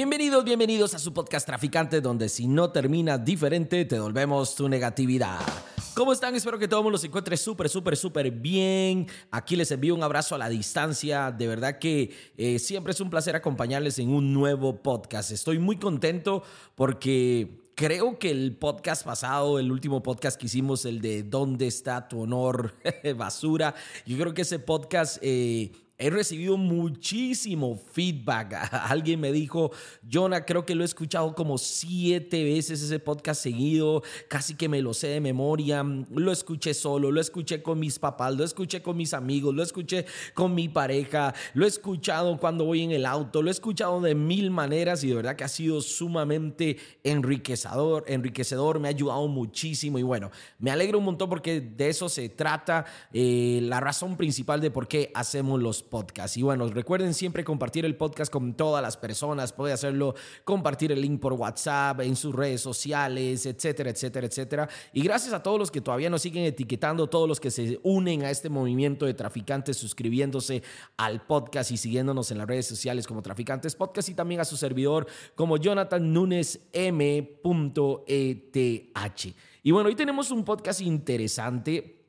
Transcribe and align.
Bienvenidos, 0.00 0.46
bienvenidos 0.46 0.94
a 0.94 0.98
su 0.98 1.12
podcast 1.12 1.44
Traficante, 1.44 2.00
donde 2.00 2.30
si 2.30 2.48
no 2.48 2.70
terminas 2.70 3.22
diferente, 3.22 3.84
te 3.84 3.96
devolvemos 3.96 4.54
tu 4.54 4.66
negatividad. 4.66 5.40
¿Cómo 5.92 6.14
están? 6.14 6.34
Espero 6.34 6.58
que 6.58 6.66
todo 6.66 6.80
el 6.80 6.84
mundo 6.84 6.96
se 6.96 7.08
encuentre 7.08 7.36
súper, 7.36 7.68
súper, 7.68 7.98
súper 7.98 8.30
bien. 8.30 9.06
Aquí 9.30 9.56
les 9.56 9.70
envío 9.70 9.94
un 9.94 10.02
abrazo 10.02 10.34
a 10.34 10.38
la 10.38 10.48
distancia. 10.48 11.30
De 11.30 11.46
verdad 11.46 11.78
que 11.78 12.14
eh, 12.38 12.58
siempre 12.58 12.92
es 12.94 13.00
un 13.02 13.10
placer 13.10 13.36
acompañarles 13.36 13.98
en 13.98 14.08
un 14.08 14.32
nuevo 14.32 14.82
podcast. 14.82 15.32
Estoy 15.32 15.58
muy 15.58 15.76
contento 15.76 16.44
porque 16.76 17.60
creo 17.74 18.18
que 18.18 18.30
el 18.30 18.56
podcast 18.56 19.04
pasado, 19.04 19.58
el 19.58 19.70
último 19.70 20.02
podcast 20.02 20.40
que 20.40 20.46
hicimos, 20.46 20.86
el 20.86 21.02
de 21.02 21.24
¿Dónde 21.24 21.66
está 21.66 22.08
tu 22.08 22.22
honor? 22.22 22.74
Basura. 23.18 23.74
Yo 24.06 24.16
creo 24.16 24.32
que 24.32 24.42
ese 24.42 24.60
podcast... 24.60 25.18
Eh, 25.20 25.72
He 26.02 26.08
recibido 26.08 26.56
muchísimo 26.56 27.76
feedback. 27.92 28.54
Alguien 28.88 29.20
me 29.20 29.32
dijo, 29.32 29.70
Jonah, 30.10 30.46
creo 30.46 30.64
que 30.64 30.74
lo 30.74 30.82
he 30.82 30.86
escuchado 30.86 31.34
como 31.34 31.58
siete 31.58 32.42
veces 32.42 32.80
ese 32.82 32.98
podcast 32.98 33.42
seguido, 33.42 34.02
casi 34.26 34.54
que 34.54 34.66
me 34.66 34.80
lo 34.80 34.94
sé 34.94 35.08
de 35.08 35.20
memoria. 35.20 35.82
Lo 35.82 36.32
escuché 36.32 36.72
solo, 36.72 37.10
lo 37.12 37.20
escuché 37.20 37.62
con 37.62 37.78
mis 37.78 37.98
papás, 37.98 38.34
lo 38.34 38.44
escuché 38.44 38.80
con 38.80 38.96
mis 38.96 39.12
amigos, 39.12 39.54
lo 39.54 39.62
escuché 39.62 40.06
con 40.32 40.54
mi 40.54 40.70
pareja, 40.70 41.34
lo 41.52 41.66
he 41.66 41.68
escuchado 41.68 42.38
cuando 42.38 42.64
voy 42.64 42.82
en 42.82 42.92
el 42.92 43.04
auto, 43.04 43.42
lo 43.42 43.48
he 43.48 43.52
escuchado 43.52 44.00
de 44.00 44.14
mil 44.14 44.50
maneras 44.50 45.04
y 45.04 45.08
de 45.08 45.16
verdad 45.16 45.36
que 45.36 45.44
ha 45.44 45.48
sido 45.48 45.82
sumamente 45.82 46.78
enriquecedor, 47.04 48.04
enriquecedor, 48.06 48.80
me 48.80 48.88
ha 48.88 48.90
ayudado 48.90 49.28
muchísimo 49.28 49.98
y 49.98 50.02
bueno, 50.02 50.30
me 50.58 50.70
alegro 50.70 50.96
un 50.96 51.04
montón 51.04 51.28
porque 51.28 51.60
de 51.60 51.90
eso 51.90 52.08
se 52.08 52.30
trata, 52.30 52.86
eh, 53.12 53.60
la 53.64 53.80
razón 53.80 54.16
principal 54.16 54.62
de 54.62 54.70
por 54.70 54.88
qué 54.88 55.10
hacemos 55.12 55.60
los 55.60 55.89
podcast. 55.90 56.36
Y 56.38 56.42
bueno, 56.42 56.66
recuerden 56.68 57.12
siempre 57.12 57.44
compartir 57.44 57.84
el 57.84 57.96
podcast 57.96 58.32
con 58.32 58.54
todas 58.54 58.82
las 58.82 58.96
personas. 58.96 59.52
Puede 59.52 59.74
hacerlo, 59.74 60.14
compartir 60.44 60.92
el 60.92 61.02
link 61.02 61.20
por 61.20 61.34
WhatsApp, 61.34 62.00
en 62.00 62.16
sus 62.16 62.34
redes 62.34 62.62
sociales, 62.62 63.44
etcétera, 63.44 63.90
etcétera, 63.90 64.26
etcétera. 64.26 64.68
Y 64.94 65.02
gracias 65.02 65.34
a 65.34 65.42
todos 65.42 65.58
los 65.58 65.70
que 65.70 65.82
todavía 65.82 66.08
nos 66.08 66.22
siguen 66.22 66.44
etiquetando, 66.44 67.08
todos 67.08 67.28
los 67.28 67.40
que 67.40 67.50
se 67.50 67.78
unen 67.82 68.24
a 68.24 68.30
este 68.30 68.48
movimiento 68.48 69.04
de 69.04 69.12
traficantes, 69.12 69.76
suscribiéndose 69.76 70.62
al 70.96 71.26
podcast 71.26 71.70
y 71.72 71.76
siguiéndonos 71.76 72.30
en 72.30 72.38
las 72.38 72.46
redes 72.46 72.66
sociales 72.66 73.06
como 73.06 73.20
Traficantes 73.20 73.74
Podcast 73.74 74.08
y 74.08 74.14
también 74.14 74.40
a 74.40 74.44
su 74.44 74.56
servidor 74.56 75.06
como 75.34 75.58
Jonathan 75.58 76.12
Nunes 76.12 76.60
M.ETH. 76.72 77.30
Y 79.62 79.72
bueno, 79.72 79.88
hoy 79.88 79.94
tenemos 79.94 80.30
un 80.30 80.44
podcast 80.44 80.80
interesante 80.80 81.99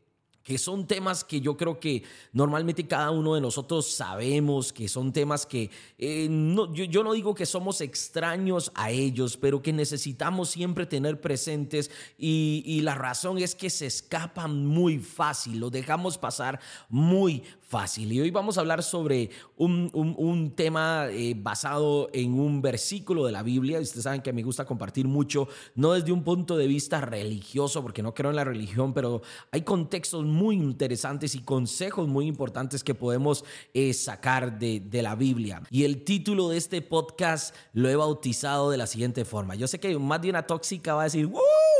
que 0.43 0.57
son 0.57 0.87
temas 0.87 1.23
que 1.23 1.41
yo 1.41 1.55
creo 1.55 1.79
que 1.79 2.03
normalmente 2.33 2.87
cada 2.87 3.11
uno 3.11 3.35
de 3.35 3.41
nosotros 3.41 3.87
sabemos, 3.91 4.73
que 4.73 4.87
son 4.87 5.13
temas 5.13 5.45
que 5.45 5.69
eh, 5.97 6.27
no, 6.29 6.73
yo, 6.73 7.03
no 7.03 7.13
digo 7.13 7.35
que 7.35 7.45
somos 7.45 7.81
extraños 7.81 8.71
a 8.75 8.91
ellos, 8.91 9.37
pero 9.37 9.61
que 9.61 9.73
necesitamos 9.73 10.49
siempre 10.49 10.85
tener 10.85 11.21
presentes 11.21 11.91
y, 12.17 12.63
y 12.65 12.81
la 12.81 12.95
razón 12.95 13.37
es 13.37 13.55
que 13.55 13.69
se 13.69 13.85
escapan 13.85 14.65
muy 14.65 14.99
fácil, 14.99 15.59
lo 15.59 15.69
dejamos 15.69 16.17
pasar 16.17 16.59
muy 16.89 17.43
fácil. 17.71 18.11
Y 18.11 18.19
hoy 18.19 18.31
vamos 18.31 18.57
a 18.57 18.61
hablar 18.61 18.83
sobre 18.83 19.29
un, 19.55 19.89
un, 19.93 20.51
tema 20.51 21.07
eh, 21.09 21.33
basado 21.37 22.09
en 22.11 22.37
un 22.37 22.61
versículo 22.61 23.25
de 23.25 23.31
la 23.31 23.43
Biblia. 23.43 23.79
Ustedes 23.79 24.03
saben 24.03 24.21
que 24.21 24.33
me 24.33 24.43
gusta 24.43 24.65
compartir 24.65 25.07
mucho, 25.07 25.47
no 25.75 25.93
desde 25.93 26.11
un 26.11 26.21
punto 26.21 26.57
de 26.57 26.67
vista 26.67 26.99
religioso, 26.99 27.81
porque 27.81 28.03
no 28.03 28.13
creo 28.13 28.29
en 28.29 28.35
la 28.35 28.43
religión, 28.43 28.93
pero 28.93 29.21
hay 29.51 29.61
contextos 29.61 30.25
muy 30.25 30.57
interesantes 30.57 31.33
y 31.33 31.43
consejos 31.43 32.09
muy 32.09 32.27
importantes 32.27 32.83
que 32.83 32.93
podemos 32.93 33.45
eh, 33.73 33.93
sacar 33.93 34.59
de, 34.59 34.81
de 34.81 35.01
la 35.01 35.15
Biblia. 35.15 35.63
Y 35.69 35.85
el 35.85 36.03
título 36.03 36.49
de 36.49 36.57
este 36.57 36.81
podcast 36.81 37.55
lo 37.71 37.87
he 37.87 37.95
bautizado 37.95 38.69
de 38.69 38.77
la 38.77 38.85
siguiente 38.85 39.23
forma. 39.23 39.55
Yo 39.55 39.67
sé 39.67 39.79
que 39.79 39.97
más 39.97 40.21
de 40.21 40.29
una 40.29 40.45
tóxica 40.45 40.93
va 40.93 41.03
a 41.03 41.05
decir, 41.05 41.25
¡Uh! 41.25 41.39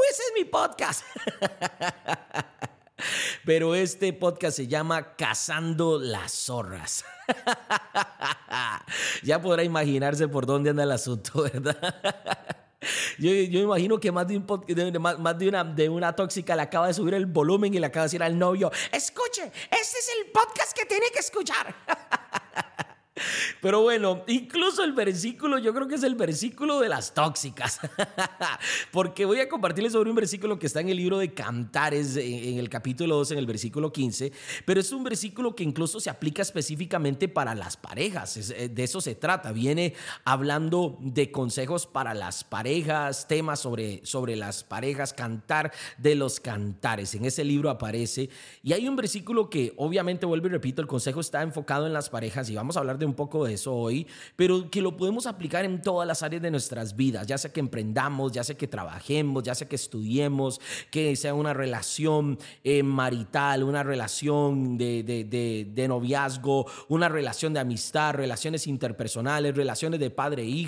Ese 0.10 0.24
es 0.24 0.34
mi 0.38 0.46
podcast. 0.46 1.04
Pero 3.46 3.76
este 3.76 4.14
podcast 4.14 4.58
se 4.58 4.68
llama 4.68 5.16
Cazando 5.16 6.00
las 6.00 6.32
zorras. 6.32 7.06
ya 9.24 9.42
podrá 9.42 9.64
imaginarse 9.64 10.28
por 10.28 10.46
dónde 10.46 10.72
anda 10.72 10.84
el 10.84 10.92
asunto, 10.92 11.44
¿verdad? 11.54 11.78
Yo, 13.20 13.32
yo, 13.32 13.60
imagino 13.60 14.00
que 14.00 14.12
más 14.12 14.28
de, 14.28 14.38
una, 15.48 15.64
de 15.64 15.90
una 15.90 16.16
tóxica 16.16 16.56
le 16.56 16.64
acaba 16.64 16.88
de 16.88 16.94
subir 16.96 17.14
el 17.14 17.28
volumen 17.28 17.74
y 17.74 17.80
le 17.80 17.86
acaba 17.86 18.04
de 18.04 18.08
decir 18.08 18.24
al 18.24 18.38
novio, 18.38 18.72
escuche, 18.92 19.44
este 19.44 20.00
es 20.00 20.12
el 20.20 20.32
podcast 20.32 20.76
que 20.76 20.86
tiene 20.86 21.06
que 21.14 21.20
escuchar. 21.20 21.76
Pero 23.62 23.82
bueno, 23.82 24.24
incluso 24.28 24.84
el 24.84 24.94
versículo, 24.94 25.58
yo 25.58 25.74
creo 25.74 25.88
que 25.88 25.96
es 25.96 26.04
el 26.04 26.16
versículo 26.16 26.80
de 26.80 26.90
las 26.90 27.14
tóxicas. 27.14 27.80
Porque 28.92 29.26
voy 29.26 29.40
a 29.40 29.50
compartirles 29.50 29.94
sobre 29.94 30.10
un 30.10 30.16
versículo 30.16 30.60
que 30.60 30.68
está 30.68 30.82
en 30.82 30.90
el 30.90 30.98
libro 30.98 31.18
de 31.18 31.34
Cantares, 31.34 32.16
en 32.18 32.58
el 32.58 32.70
capítulo 32.70 33.16
2, 33.18 33.32
en 33.32 33.38
el 33.38 33.46
versículo 33.46 33.92
15. 33.92 34.32
Pero 34.66 34.80
es 34.80 34.92
un 34.92 35.04
versículo 35.04 35.56
que 35.56 35.64
incluso 35.64 36.00
se 36.00 36.10
aplica 36.10 36.42
específicamente 36.42 37.28
para 37.28 37.56
las 37.56 37.78
parejas. 37.78 38.38
Eh, 38.52 38.70
de 38.70 38.84
eso 38.84 39.02
se 39.02 39.16
trata. 39.16 39.52
Viene 39.52 39.94
hablando 40.26 40.98
de 41.02 41.32
consejos 41.32 41.88
para 41.88 42.14
las 42.14 42.44
parejas, 42.44 43.28
temas 43.28 43.60
sobre, 43.60 44.06
sobre 44.06 44.36
las 44.36 44.64
parejas, 44.64 45.14
cantar 45.14 45.72
de 45.98 46.16
los 46.16 46.40
cantares. 46.40 47.16
En 47.16 47.26
ese 47.26 47.44
libro 47.44 47.70
aparece. 47.70 48.30
Y 48.64 48.74
hay 48.74 48.88
un 48.88 48.96
versículo 48.96 49.50
que 49.50 49.74
obviamente, 49.78 50.26
vuelvo 50.26 50.48
y 50.48 50.52
repito, 50.52 50.82
el 50.82 50.88
consejo 50.88 51.20
está 51.20 51.42
enfocado 51.42 51.88
en 51.88 51.94
las 51.94 52.10
parejas 52.10 52.50
y 52.50 52.56
vamos 52.56 52.78
a 52.78 52.80
hablar 52.80 52.98
de 52.98 53.06
un 53.12 53.16
poco 53.16 53.46
de 53.46 53.54
eso 53.54 53.74
hoy, 53.74 54.08
pero 54.36 54.70
que 54.72 54.82
lo 54.82 54.98
podemos 54.98 55.28
aplicar 55.28 55.66
en 55.66 55.82
todas 55.82 56.08
las 56.08 56.24
áreas 56.24 56.42
de 56.42 56.50
nuestras 56.50 56.96
vidas, 56.96 57.28
ya 57.28 57.38
sea 57.38 57.52
que 57.54 57.60
emprendamos, 57.60 58.32
ya 58.32 58.44
sea 58.44 58.58
que 58.58 58.68
trabajemos, 58.68 59.44
ya 59.44 59.54
sea 59.54 59.68
que 59.68 59.76
estudiemos, 59.76 60.60
que 60.90 61.16
sea 61.16 61.34
una 61.34 61.54
relación 61.54 62.40
eh, 62.64 62.84
marital, 62.84 63.64
una 63.64 63.84
relación 63.84 64.78
de, 64.78 65.04
de, 65.04 65.88
noviazgo, 65.88 66.66
una 66.88 67.10
relación 67.10 67.54
de 67.54 67.60
amistad, 67.60 68.14
relaciones 68.16 68.68
interpersonales, 68.68 69.56
relaciones 69.56 70.00
de 70.00 70.10
padre 70.10 70.44
e 70.44 70.62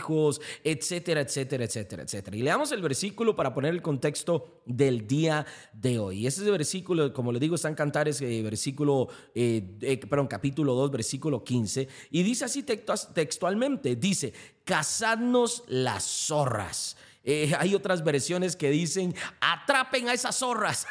etcétera, 0.63 1.21
etcétera, 1.21 1.63
etcétera, 1.63 2.03
etcétera. 2.03 2.37
Y 2.37 2.41
leamos 2.41 2.71
el 2.71 2.81
versículo 2.81 3.35
para 3.35 3.53
poner 3.53 3.73
el 3.73 3.81
contexto 3.81 4.61
del 4.65 5.07
día 5.07 5.45
de 5.73 5.99
hoy. 5.99 6.27
Ese 6.27 6.49
versículo, 6.49 7.13
como 7.13 7.31
le 7.31 7.39
digo, 7.39 7.55
está 7.55 7.69
en 7.69 7.75
Cantares, 7.75 8.21
eh, 8.21 8.41
versículo, 8.41 9.07
eh, 9.33 9.99
perdón, 10.09 10.27
capítulo 10.27 10.73
2, 10.73 10.91
versículo 10.91 11.43
15, 11.43 11.87
y 12.11 12.23
dice 12.23 12.32
así 12.41 12.63
textualmente, 12.63 13.95
dice, 13.95 14.33
cazadnos 14.63 15.63
las 15.67 16.03
zorras. 16.03 16.95
Eh, 17.23 17.53
hay 17.59 17.73
otras 17.75 18.03
versiones 18.03 18.55
que 18.55 18.69
dicen, 18.69 19.15
atrapen 19.39 20.09
a 20.09 20.13
esas 20.13 20.35
zorras. 20.35 20.85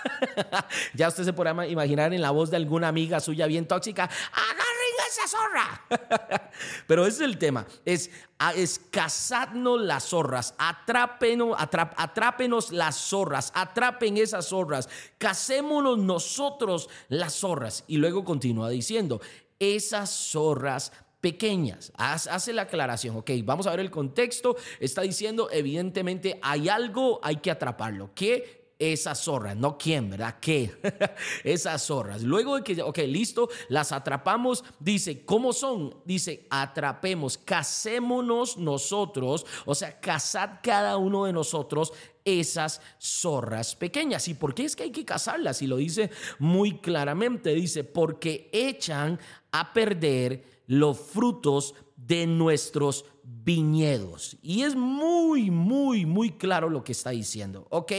ya 0.94 1.08
usted 1.08 1.24
se 1.24 1.32
podrá 1.32 1.66
imaginar 1.66 2.12
en 2.12 2.22
la 2.22 2.30
voz 2.30 2.50
de 2.50 2.56
alguna 2.56 2.88
amiga 2.88 3.20
suya 3.20 3.46
bien 3.46 3.66
tóxica, 3.66 4.04
agarren 4.04 4.62
a 5.00 5.08
esa 5.08 5.28
zorra. 5.28 6.50
Pero 6.86 7.06
ese 7.06 7.24
es 7.24 7.30
el 7.30 7.38
tema, 7.38 7.66
es, 7.84 8.10
es 8.56 8.80
cazadnos 8.90 9.80
las 9.80 10.04
zorras, 10.04 10.54
atrápenos, 10.58 11.56
atrápenos 11.58 12.72
las 12.72 12.96
zorras, 12.96 13.52
atrapen 13.54 14.16
esas 14.16 14.46
zorras, 14.46 14.88
casémonos 15.18 15.98
nosotros 15.98 16.88
las 17.08 17.34
zorras. 17.34 17.84
Y 17.86 17.98
luego 17.98 18.24
continúa 18.24 18.70
diciendo, 18.70 19.20
esas 19.58 20.10
zorras 20.10 20.92
pequeñas. 21.22 21.92
Hace 21.96 22.52
la 22.52 22.62
aclaración, 22.62 23.16
ok, 23.16 23.30
vamos 23.44 23.66
a 23.66 23.70
ver 23.70 23.80
el 23.80 23.90
contexto. 23.90 24.56
Está 24.80 25.00
diciendo, 25.02 25.48
evidentemente, 25.50 26.38
hay 26.42 26.68
algo, 26.68 27.20
hay 27.22 27.36
que 27.36 27.50
atraparlo. 27.50 28.10
¿Qué? 28.14 28.60
Esas 28.78 29.22
zorras, 29.22 29.54
no 29.54 29.78
quién, 29.78 30.10
¿verdad? 30.10 30.38
¿Qué? 30.40 30.72
Esas 31.44 31.86
zorras. 31.86 32.24
Luego 32.24 32.56
de 32.56 32.64
que, 32.64 32.82
ok, 32.82 32.98
listo, 33.06 33.48
las 33.68 33.92
atrapamos, 33.92 34.64
dice, 34.80 35.24
¿cómo 35.24 35.52
son? 35.52 35.94
Dice, 36.04 36.48
atrapemos, 36.50 37.38
casémonos 37.38 38.56
nosotros, 38.56 39.46
o 39.66 39.76
sea, 39.76 40.00
cazad 40.00 40.58
cada 40.64 40.96
uno 40.96 41.26
de 41.26 41.32
nosotros 41.32 41.92
esas 42.24 42.80
zorras 43.00 43.76
pequeñas. 43.76 44.26
¿Y 44.26 44.34
por 44.34 44.52
qué 44.54 44.64
es 44.64 44.74
que 44.74 44.82
hay 44.82 44.90
que 44.90 45.04
cazarlas? 45.04 45.62
Y 45.62 45.68
lo 45.68 45.76
dice 45.76 46.10
muy 46.40 46.78
claramente, 46.78 47.54
dice, 47.54 47.84
porque 47.84 48.50
echan 48.52 49.20
a 49.52 49.72
perder 49.72 50.61
los 50.72 50.98
frutos 50.98 51.74
de 51.96 52.26
nuestros 52.26 53.04
viñedos. 53.22 54.38
Y 54.40 54.62
es 54.62 54.74
muy, 54.74 55.50
muy, 55.50 56.06
muy 56.06 56.30
claro 56.30 56.70
lo 56.70 56.82
que 56.82 56.92
está 56.92 57.10
diciendo. 57.10 57.66
¿Ok? 57.68 57.92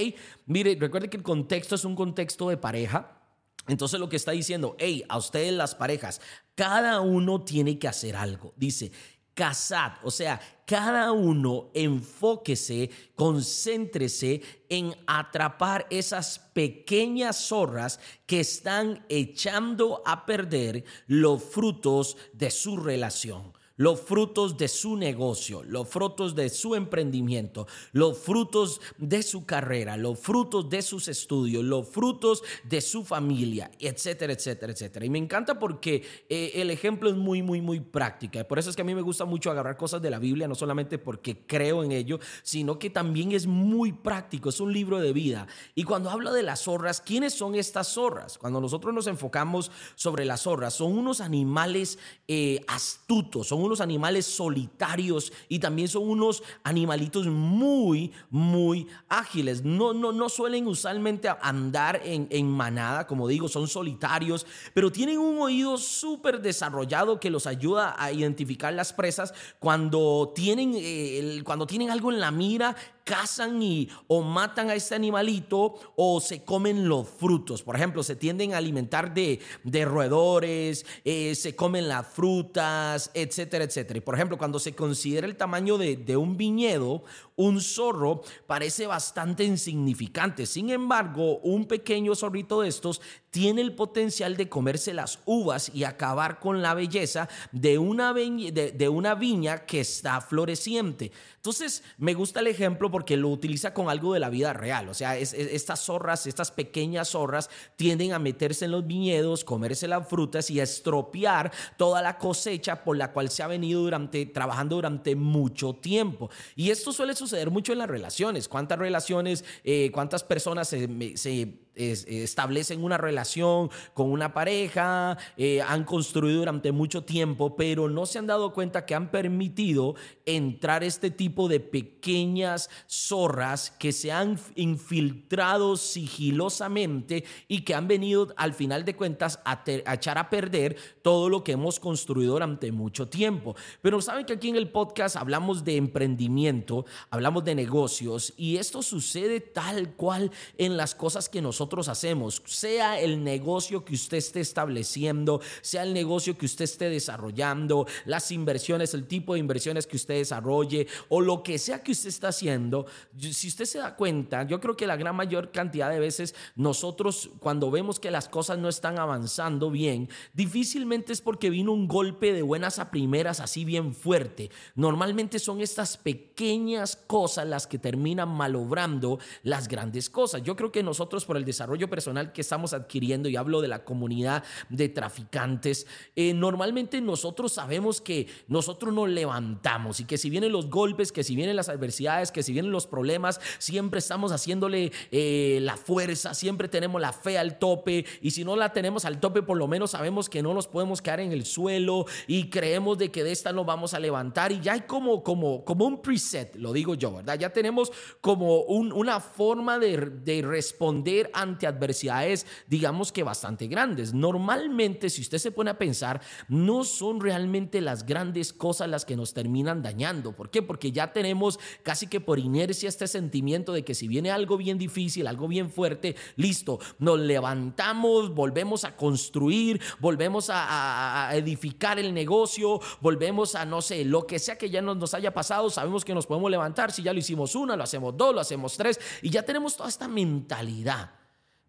Mire, 0.48 0.76
recuerde 0.80 1.08
que 1.08 1.18
el 1.18 1.24
contexto 1.24 1.76
es 1.76 1.86
un 1.86 1.94
contexto 1.96 2.50
de 2.50 2.58
pareja. 2.58 3.22
Entonces 3.68 4.00
lo 4.00 4.10
que 4.10 4.16
está 4.16 4.32
diciendo, 4.32 4.76
hey, 4.80 5.06
a 5.08 5.20
ustedes 5.20 5.54
las 5.54 5.76
parejas, 5.76 6.20
cada 6.56 7.00
uno 7.02 7.44
tiene 7.44 7.78
que 7.78 7.88
hacer 7.88 8.16
algo. 8.16 8.56
Dice, 8.58 8.92
casad, 9.34 9.94
o 10.04 10.12
sea, 10.12 10.40
cada 10.66 11.12
uno 11.12 11.72
enfóquese, 11.74 12.90
concéntrese 13.16 14.42
en 14.70 14.96
atrapar 15.08 15.86
esas 15.90 16.40
pequeñas 16.40 17.48
zorras 17.48 18.00
que 18.26 18.40
están 18.40 19.06
echando 19.10 20.02
a 20.06 20.26
perder 20.26 20.84
los 21.08 21.44
frutos 21.44 22.18
de 22.34 22.52
su 22.52 22.78
relación. 22.78 23.54
Los 23.76 24.02
frutos 24.02 24.58
de 24.58 24.68
su 24.68 24.96
negocio, 24.96 25.64
los 25.64 25.88
frutos 25.88 26.36
de 26.36 26.50
su 26.50 26.76
emprendimiento, 26.76 27.68
los 27.92 28.18
frutos 28.18 28.82
de 28.98 29.24
su 29.24 29.46
carrera, 29.46 29.98
los 29.98 30.20
frutos 30.20 30.70
de 30.70 30.82
sus 30.82 31.08
estudios, 31.08 31.64
los 31.64 31.88
frutos 31.88 32.44
de 32.64 32.82
su 32.82 33.04
familia, 33.04 33.72
etcétera, 33.80 34.34
etcétera, 34.34 34.74
etcétera. 34.74 35.06
Y 35.06 35.10
me 35.10 35.18
encanta 35.18 35.58
porque 35.58 36.04
eh, 36.30 36.52
el 36.56 36.70
ejemplo 36.70 37.10
es 37.10 37.16
muy, 37.16 37.42
muy, 37.42 37.62
muy 37.62 37.80
práctica. 37.80 38.44
Por 38.48 38.60
eso 38.60 38.70
es 38.70 38.76
que 38.76 38.84
a 38.84 38.86
mí 38.86 38.94
me 38.94 39.02
gusta 39.02 39.26
mucho 39.26 39.50
agarrar 39.50 39.78
cosas 39.78 40.02
de 40.02 40.10
la 40.10 40.20
Biblia, 40.20 40.48
no 40.48 40.56
solamente 40.56 41.00
porque 41.00 41.46
creo 41.46 41.84
en 41.84 41.92
ello, 41.92 42.20
sino 42.44 42.78
que 42.78 42.90
también 42.90 43.32
es 43.32 43.48
muy 43.48 43.92
práctico, 43.92 44.50
es 44.50 44.60
un 44.60 44.72
libro 44.72 45.00
de 45.00 45.14
vida. 45.14 45.48
Y 45.76 45.84
cuando 45.84 46.10
hablo 46.10 46.32
de 46.34 46.44
las 46.44 46.64
zorras, 46.64 47.02
¿quiénes 47.02 47.34
son 47.34 47.56
estas 47.56 47.88
zorras? 47.94 48.38
Cuando 48.38 48.62
nosotros 48.62 48.94
nos 48.94 49.08
enfocamos 49.08 49.72
sobre 49.96 50.26
las 50.26 50.42
zorras, 50.42 50.76
son 50.76 50.98
unos 50.98 51.22
animales 51.22 51.98
eh, 52.28 52.62
astutos, 52.68 53.48
son 53.48 53.63
unos 53.64 53.82
animales 53.82 54.26
solitarios 54.26 55.32
y 55.50 55.60
también 55.60 55.88
son 55.88 56.08
unos 56.08 56.44
animalitos 56.64 57.28
muy, 57.28 58.12
muy 58.30 58.88
ágiles. 59.10 59.64
No, 59.64 59.94
no, 59.94 60.12
no 60.12 60.30
suelen 60.30 60.68
usualmente 60.68 61.30
andar 61.42 62.02
en, 62.04 62.28
en 62.30 62.50
manada, 62.50 63.08
como 63.08 63.28
digo, 63.28 63.48
son 63.48 63.68
solitarios, 63.68 64.46
pero 64.74 64.92
tienen 64.92 65.18
un 65.18 65.40
oído 65.42 65.78
súper 65.78 66.42
desarrollado 66.42 67.20
que 67.20 67.30
los 67.30 67.48
ayuda 67.48 67.96
a 67.98 68.12
identificar 68.12 68.74
las 68.74 68.94
presas 68.94 69.34
cuando 69.60 70.32
tienen, 70.36 70.74
eh, 70.76 71.42
cuando 71.44 71.68
tienen 71.68 71.90
algo 71.90 72.12
en 72.12 72.20
la 72.20 72.32
mira 72.32 72.76
cazan 73.04 73.62
y 73.62 73.90
o 74.08 74.22
matan 74.22 74.70
a 74.70 74.76
este 74.76 74.96
animalito 74.96 75.76
o 75.96 76.22
se 76.22 76.44
comen 76.44 76.88
los 76.88 77.08
frutos. 77.08 77.64
Por 77.64 77.76
ejemplo, 77.76 78.04
se 78.04 78.16
tienden 78.16 78.54
a 78.54 78.58
alimentar 78.58 79.14
de, 79.14 79.40
de 79.64 79.86
roedores, 79.86 80.86
eh, 81.04 81.36
se 81.36 81.56
comen 81.56 81.88
las 81.88 82.08
frutas, 82.08 83.12
etcétera, 83.14 83.66
etcétera. 83.66 83.98
Y 83.98 84.02
por 84.02 84.16
ejemplo, 84.16 84.38
cuando 84.38 84.60
se 84.60 84.74
considera 84.74 85.28
el 85.28 85.36
tamaño 85.36 85.78
de, 85.78 85.98
de 85.98 86.18
un 86.18 86.38
viñedo, 86.38 87.04
un 87.36 87.62
zorro 87.62 88.22
parece 88.48 88.88
bastante 88.88 89.44
insignificante. 89.44 90.46
Sin 90.46 90.70
embargo, 90.70 91.40
un 91.40 91.66
pequeño 91.66 92.16
zorrito 92.16 92.62
de 92.62 92.70
estos 92.70 93.02
tiene 93.30 93.62
el 93.62 93.74
potencial 93.74 94.38
de 94.38 94.48
comerse 94.48 94.94
las 94.94 95.20
uvas 95.26 95.72
y 95.74 95.86
acabar 95.86 96.40
con 96.40 96.62
la 96.62 96.76
belleza 96.76 97.28
de 97.52 97.80
una, 97.80 98.14
de, 98.14 98.90
una 98.90 99.16
viña 99.16 99.66
que 99.66 99.80
está 99.80 100.22
floreciente. 100.22 101.12
Entonces, 101.38 101.84
me 101.98 102.14
gusta 102.14 102.42
el 102.42 102.48
ejemplo 102.48 102.92
porque 102.92 103.18
lo 103.18 103.30
utiliza 103.30 103.74
con 103.74 103.90
algo 103.90 104.14
de 104.14 104.20
la 104.20 104.30
vida 104.30 104.54
real. 104.54 104.88
O 104.88 104.94
sea, 104.94 105.18
estas 105.18 105.80
zorras, 105.80 106.28
estas 106.28 106.52
pequeñas 106.52 107.10
zorras, 107.10 107.50
tienden 107.76 108.14
a 108.14 108.20
meterse 108.20 108.66
en 108.66 108.72
los 108.72 108.86
viñedos, 108.86 109.44
comerse 109.44 109.88
las 109.88 110.08
frutas 110.08 110.52
y 110.52 110.60
a 110.60 110.64
estropear 110.64 111.52
toda 111.76 112.04
la 112.04 112.20
cosecha 112.20 112.84
por 112.84 112.98
la 112.98 113.12
cual 113.12 113.30
se 113.32 113.42
ha 113.42 113.48
venido 113.48 113.82
durante, 113.82 114.28
trabajando 114.28 114.76
durante 114.76 115.16
mucho 115.16 115.74
tiempo. 115.74 116.30
Y 116.56 116.70
esto 116.70 116.94
suele 116.94 117.16
suceder 117.16 117.23
mucho 117.52 117.74
en 117.74 117.80
las 117.80 117.90
relaciones. 117.90 118.48
¿Cuántas 118.48 118.80
relaciones, 118.80 119.46
eh, 119.64 119.92
cuántas 119.94 120.24
personas 120.24 120.68
se, 120.68 121.18
se 121.18 121.63
establecen 121.76 122.84
una 122.84 122.98
relación 122.98 123.70
con 123.94 124.12
una 124.12 124.34
pareja, 124.34 125.18
eh, 125.38 125.62
han 125.62 125.84
construido 125.84 126.40
durante 126.40 126.72
mucho 126.72 127.04
tiempo, 127.04 127.56
pero 127.56 127.90
no 127.90 128.06
se 128.06 128.20
han 128.20 128.28
dado 128.28 128.54
cuenta 128.54 128.86
que 128.86 128.96
han 128.96 129.10
permitido 129.10 129.96
entrar 130.26 130.84
este 130.84 131.10
tipo 131.10 131.48
de 131.48 131.60
pequeñas 131.60 132.70
zorras 132.88 133.72
que 133.72 133.92
se 133.92 134.12
han 134.12 134.40
infiltrado 134.56 135.76
sigilosamente 135.78 137.24
y 137.48 137.62
que 137.62 137.76
han 137.76 137.88
venido 137.88 138.34
al 138.38 138.54
final 138.54 138.86
de 138.86 138.96
cuentas 138.96 139.40
a, 139.46 139.64
a 139.86 139.94
echar 139.94 140.18
a 140.18 140.30
perder 140.30 140.76
todo 141.02 141.30
lo 141.30 141.44
que 141.44 141.54
hemos 141.54 141.80
construido 141.80 142.34
durante 142.34 142.72
mucho 142.72 143.08
tiempo. 143.08 143.56
Pero 143.82 144.02
saben 144.02 144.26
que 144.26 144.34
aquí 144.34 144.50
en 144.50 144.56
el 144.56 144.70
podcast 144.70 145.16
hablamos 145.16 145.64
de 145.64 145.78
emprendimiento, 145.78 146.86
hablamos 147.10 147.44
de 147.44 147.56
negocios 147.56 148.34
y 148.38 148.58
esto 148.58 148.84
sucede 148.84 149.40
tal 149.40 149.94
cual 149.96 150.32
en 150.58 150.78
las 150.78 150.96
cosas 150.96 151.30
que 151.30 151.42
nosotros 151.42 151.63
hacemos, 151.88 152.42
sea 152.46 153.00
el 153.00 153.24
negocio 153.24 153.84
que 153.84 153.94
usted 153.94 154.18
esté 154.18 154.40
estableciendo, 154.40 155.42
sea 155.62 155.84
el 155.84 155.94
negocio 155.94 156.38
que 156.38 156.46
usted 156.46 156.66
esté 156.66 156.90
desarrollando, 156.90 157.88
las 158.06 158.32
inversiones, 158.32 158.94
el 158.94 159.08
tipo 159.08 159.34
de 159.34 159.40
inversiones 159.40 159.88
que 159.88 159.96
usted 159.96 160.16
desarrolle 160.16 160.88
o 161.10 161.22
lo 161.22 161.44
que 161.44 161.58
sea 161.58 161.84
que 161.84 161.92
usted 161.92 162.10
está 162.10 162.30
haciendo, 162.30 162.86
si 163.18 163.48
usted 163.48 163.66
se 163.66 163.80
da 163.80 163.96
cuenta, 163.96 164.44
yo 164.44 164.60
creo 164.60 164.76
que 164.76 164.88
la 164.88 164.96
gran 164.96 165.16
mayor 165.16 165.52
cantidad 165.52 165.90
de 165.90 166.00
veces 166.00 166.36
nosotros 166.56 167.30
cuando 167.40 167.72
vemos 167.72 168.00
que 168.00 168.12
las 168.12 168.28
cosas 168.28 168.58
no 168.58 168.70
están 168.70 169.00
avanzando 169.00 169.70
bien, 169.70 170.10
difícilmente 170.34 171.14
es 171.14 171.22
porque 171.22 171.50
vino 171.50 171.72
un 171.72 171.88
golpe 171.88 172.34
de 172.34 172.42
buenas 172.42 172.80
a 172.80 172.92
primeras 172.92 173.40
así 173.40 173.66
bien 173.66 173.94
fuerte. 173.94 174.50
Normalmente 174.76 175.40
son 175.40 175.62
estas 175.62 175.98
pequeñas 175.98 176.96
cosas 176.96 177.48
las 177.48 177.68
que 177.68 177.80
terminan 177.80 178.30
malobrando 178.30 179.20
las 179.44 179.68
grandes 179.68 180.10
cosas. 180.10 180.44
Yo 180.44 180.56
creo 180.56 180.72
que 180.72 180.84
nosotros 180.84 181.26
por 181.26 181.38
el 181.38 181.46
desarrollo 181.54 181.90
personal 181.90 182.34
que 182.34 182.42
estamos 182.42 182.74
adquiriendo, 182.74 183.30
y 183.30 183.36
hablo 183.36 183.62
de 183.62 183.68
la 183.68 183.84
comunidad 183.86 184.44
de 184.70 184.90
traficantes, 184.90 185.88
eh, 186.16 186.34
normalmente 186.34 187.00
nosotros 187.02 187.54
sabemos 187.54 188.02
que 188.02 188.28
nosotros 188.48 188.94
nos 188.94 189.10
levantamos 189.10 190.00
y 190.00 190.06
que 190.06 190.18
si 190.18 190.30
vienen 190.30 190.52
los 190.52 190.70
golpes, 190.70 191.12
que 191.12 191.24
si 191.24 191.36
vienen 191.36 191.56
las 191.56 191.70
adversidades, 191.70 192.32
que 192.32 192.44
si 192.44 192.54
vienen 192.54 192.72
los 192.72 192.88
problemas, 192.88 193.40
siempre 193.60 194.00
estamos 194.00 194.32
haciéndole 194.32 194.92
eh, 195.12 195.60
la 195.62 195.78
fuerza, 195.78 196.34
siempre 196.34 196.68
tenemos 196.68 197.00
la 197.00 197.14
fe 197.14 197.38
al 197.38 197.60
tope 197.60 198.06
y 198.22 198.32
si 198.32 198.44
no 198.44 198.56
la 198.56 198.74
tenemos 198.74 199.06
al 199.06 199.20
tope, 199.20 199.42
por 199.44 199.58
lo 199.58 199.68
menos 199.68 199.92
sabemos 199.92 200.30
que 200.30 200.42
no 200.42 200.54
nos 200.54 200.68
podemos 200.68 201.02
quedar 201.02 201.20
en 201.20 201.32
el 201.32 201.46
suelo 201.46 202.06
y 202.28 202.50
creemos 202.50 202.98
de 202.98 203.12
que 203.12 203.24
de 203.24 203.32
esta 203.32 203.54
nos 203.54 203.66
vamos 203.66 203.94
a 203.94 204.00
levantar 204.00 204.52
y 204.52 204.60
ya 204.60 204.74
hay 204.74 204.82
como, 204.82 205.24
como, 205.24 205.64
como 205.64 205.86
un 205.86 206.02
preset, 206.02 206.56
lo 206.56 206.74
digo 206.74 206.96
yo, 206.96 207.14
¿verdad? 207.14 207.38
Ya 207.38 207.52
tenemos 207.52 207.92
como 208.22 208.62
una 208.64 209.20
forma 209.20 209.80
de, 209.80 209.98
de 209.98 210.42
responder 210.42 211.30
a 211.34 211.43
adversidades, 211.64 212.46
digamos 212.68 213.12
que 213.12 213.24
bastante 213.24 213.68
grandes. 213.68 214.14
Normalmente, 214.14 215.10
si 215.10 215.22
usted 215.22 215.38
se 215.38 215.52
pone 215.52 215.72
a 215.72 215.78
pensar, 215.78 216.22
no 216.48 216.84
son 216.84 217.20
realmente 217.20 217.82
las 217.82 218.06
grandes 218.06 218.54
cosas 218.54 218.90
las 218.90 219.06
que 219.06 219.16
nos 219.16 219.34
terminan 219.34 219.82
dañando. 219.82 220.36
¿Por 220.36 220.50
qué? 220.50 220.62
Porque 220.62 220.92
ya 220.92 221.14
tenemos 221.14 221.60
casi 221.84 222.08
que 222.08 222.22
por 222.22 222.40
inercia 222.40 222.90
este 222.90 223.08
sentimiento 223.08 223.74
de 223.74 223.84
que 223.84 223.96
si 223.96 224.08
viene 224.08 224.32
algo 224.32 224.58
bien 224.58 224.78
difícil, 224.78 225.28
algo 225.28 225.48
bien 225.48 225.70
fuerte, 225.70 226.16
listo, 226.36 226.80
nos 227.00 227.20
levantamos, 227.20 228.34
volvemos 228.34 228.84
a 228.84 228.96
construir, 228.96 229.82
volvemos 230.00 230.50
a, 230.52 231.30
edificar 231.34 232.00
el 232.00 232.14
negocio, 232.14 232.80
volvemos 233.02 233.56
a, 233.56 233.66
no 233.66 233.82
sé, 233.82 234.06
lo 234.06 234.26
que 234.26 234.40
sea 234.40 234.58
que 234.58 234.70
ya 234.70 234.82
nos, 234.82 234.98
nos 234.98 235.14
haya 235.14 235.34
pasado, 235.34 235.70
sabemos 235.70 236.06
que 236.06 236.14
nos 236.14 236.28
podemos 236.28 236.50
levantar. 236.50 236.92
Si 236.92 237.04
ya 237.04 237.14
lo 237.14 237.20
hicimos 237.20 237.56
una, 237.56 237.76
lo 237.76 237.84
hacemos 237.84 238.16
dos, 238.16 238.34
lo 238.34 238.42
hacemos 238.42 238.78
tres, 238.78 239.00
y 239.22 239.30
ya 239.30 239.44
tenemos 239.44 239.76
toda 239.76 239.90
esta 239.90 240.08
mentalidad. 240.08 241.12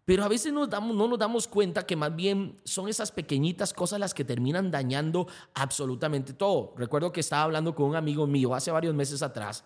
Pero 0.05 0.23
a 0.23 0.27
veces 0.27 0.53
no 0.53 0.67
nos 0.67 1.19
damos 1.19 1.47
cuenta 1.47 1.87
que 1.87 1.95
más 1.95 2.15
bien 2.15 2.61
son 2.63 2.87
esas 2.87 3.11
pequeñitas 3.11 3.73
cosas 3.73 3.99
las 3.99 4.13
que 4.13 4.23
terminan 4.23 4.69
dañando 4.69 5.27
absolutamente 5.55 6.33
todo. 6.33 6.75
Recuerdo 6.77 7.11
que 7.11 7.21
estaba 7.21 7.41
hablando 7.41 7.73
con 7.73 7.87
un 7.87 7.95
amigo 7.95 8.27
mío 8.27 8.53
hace 8.53 8.69
varios 8.69 8.93
meses 8.93 9.23
atrás, 9.23 9.65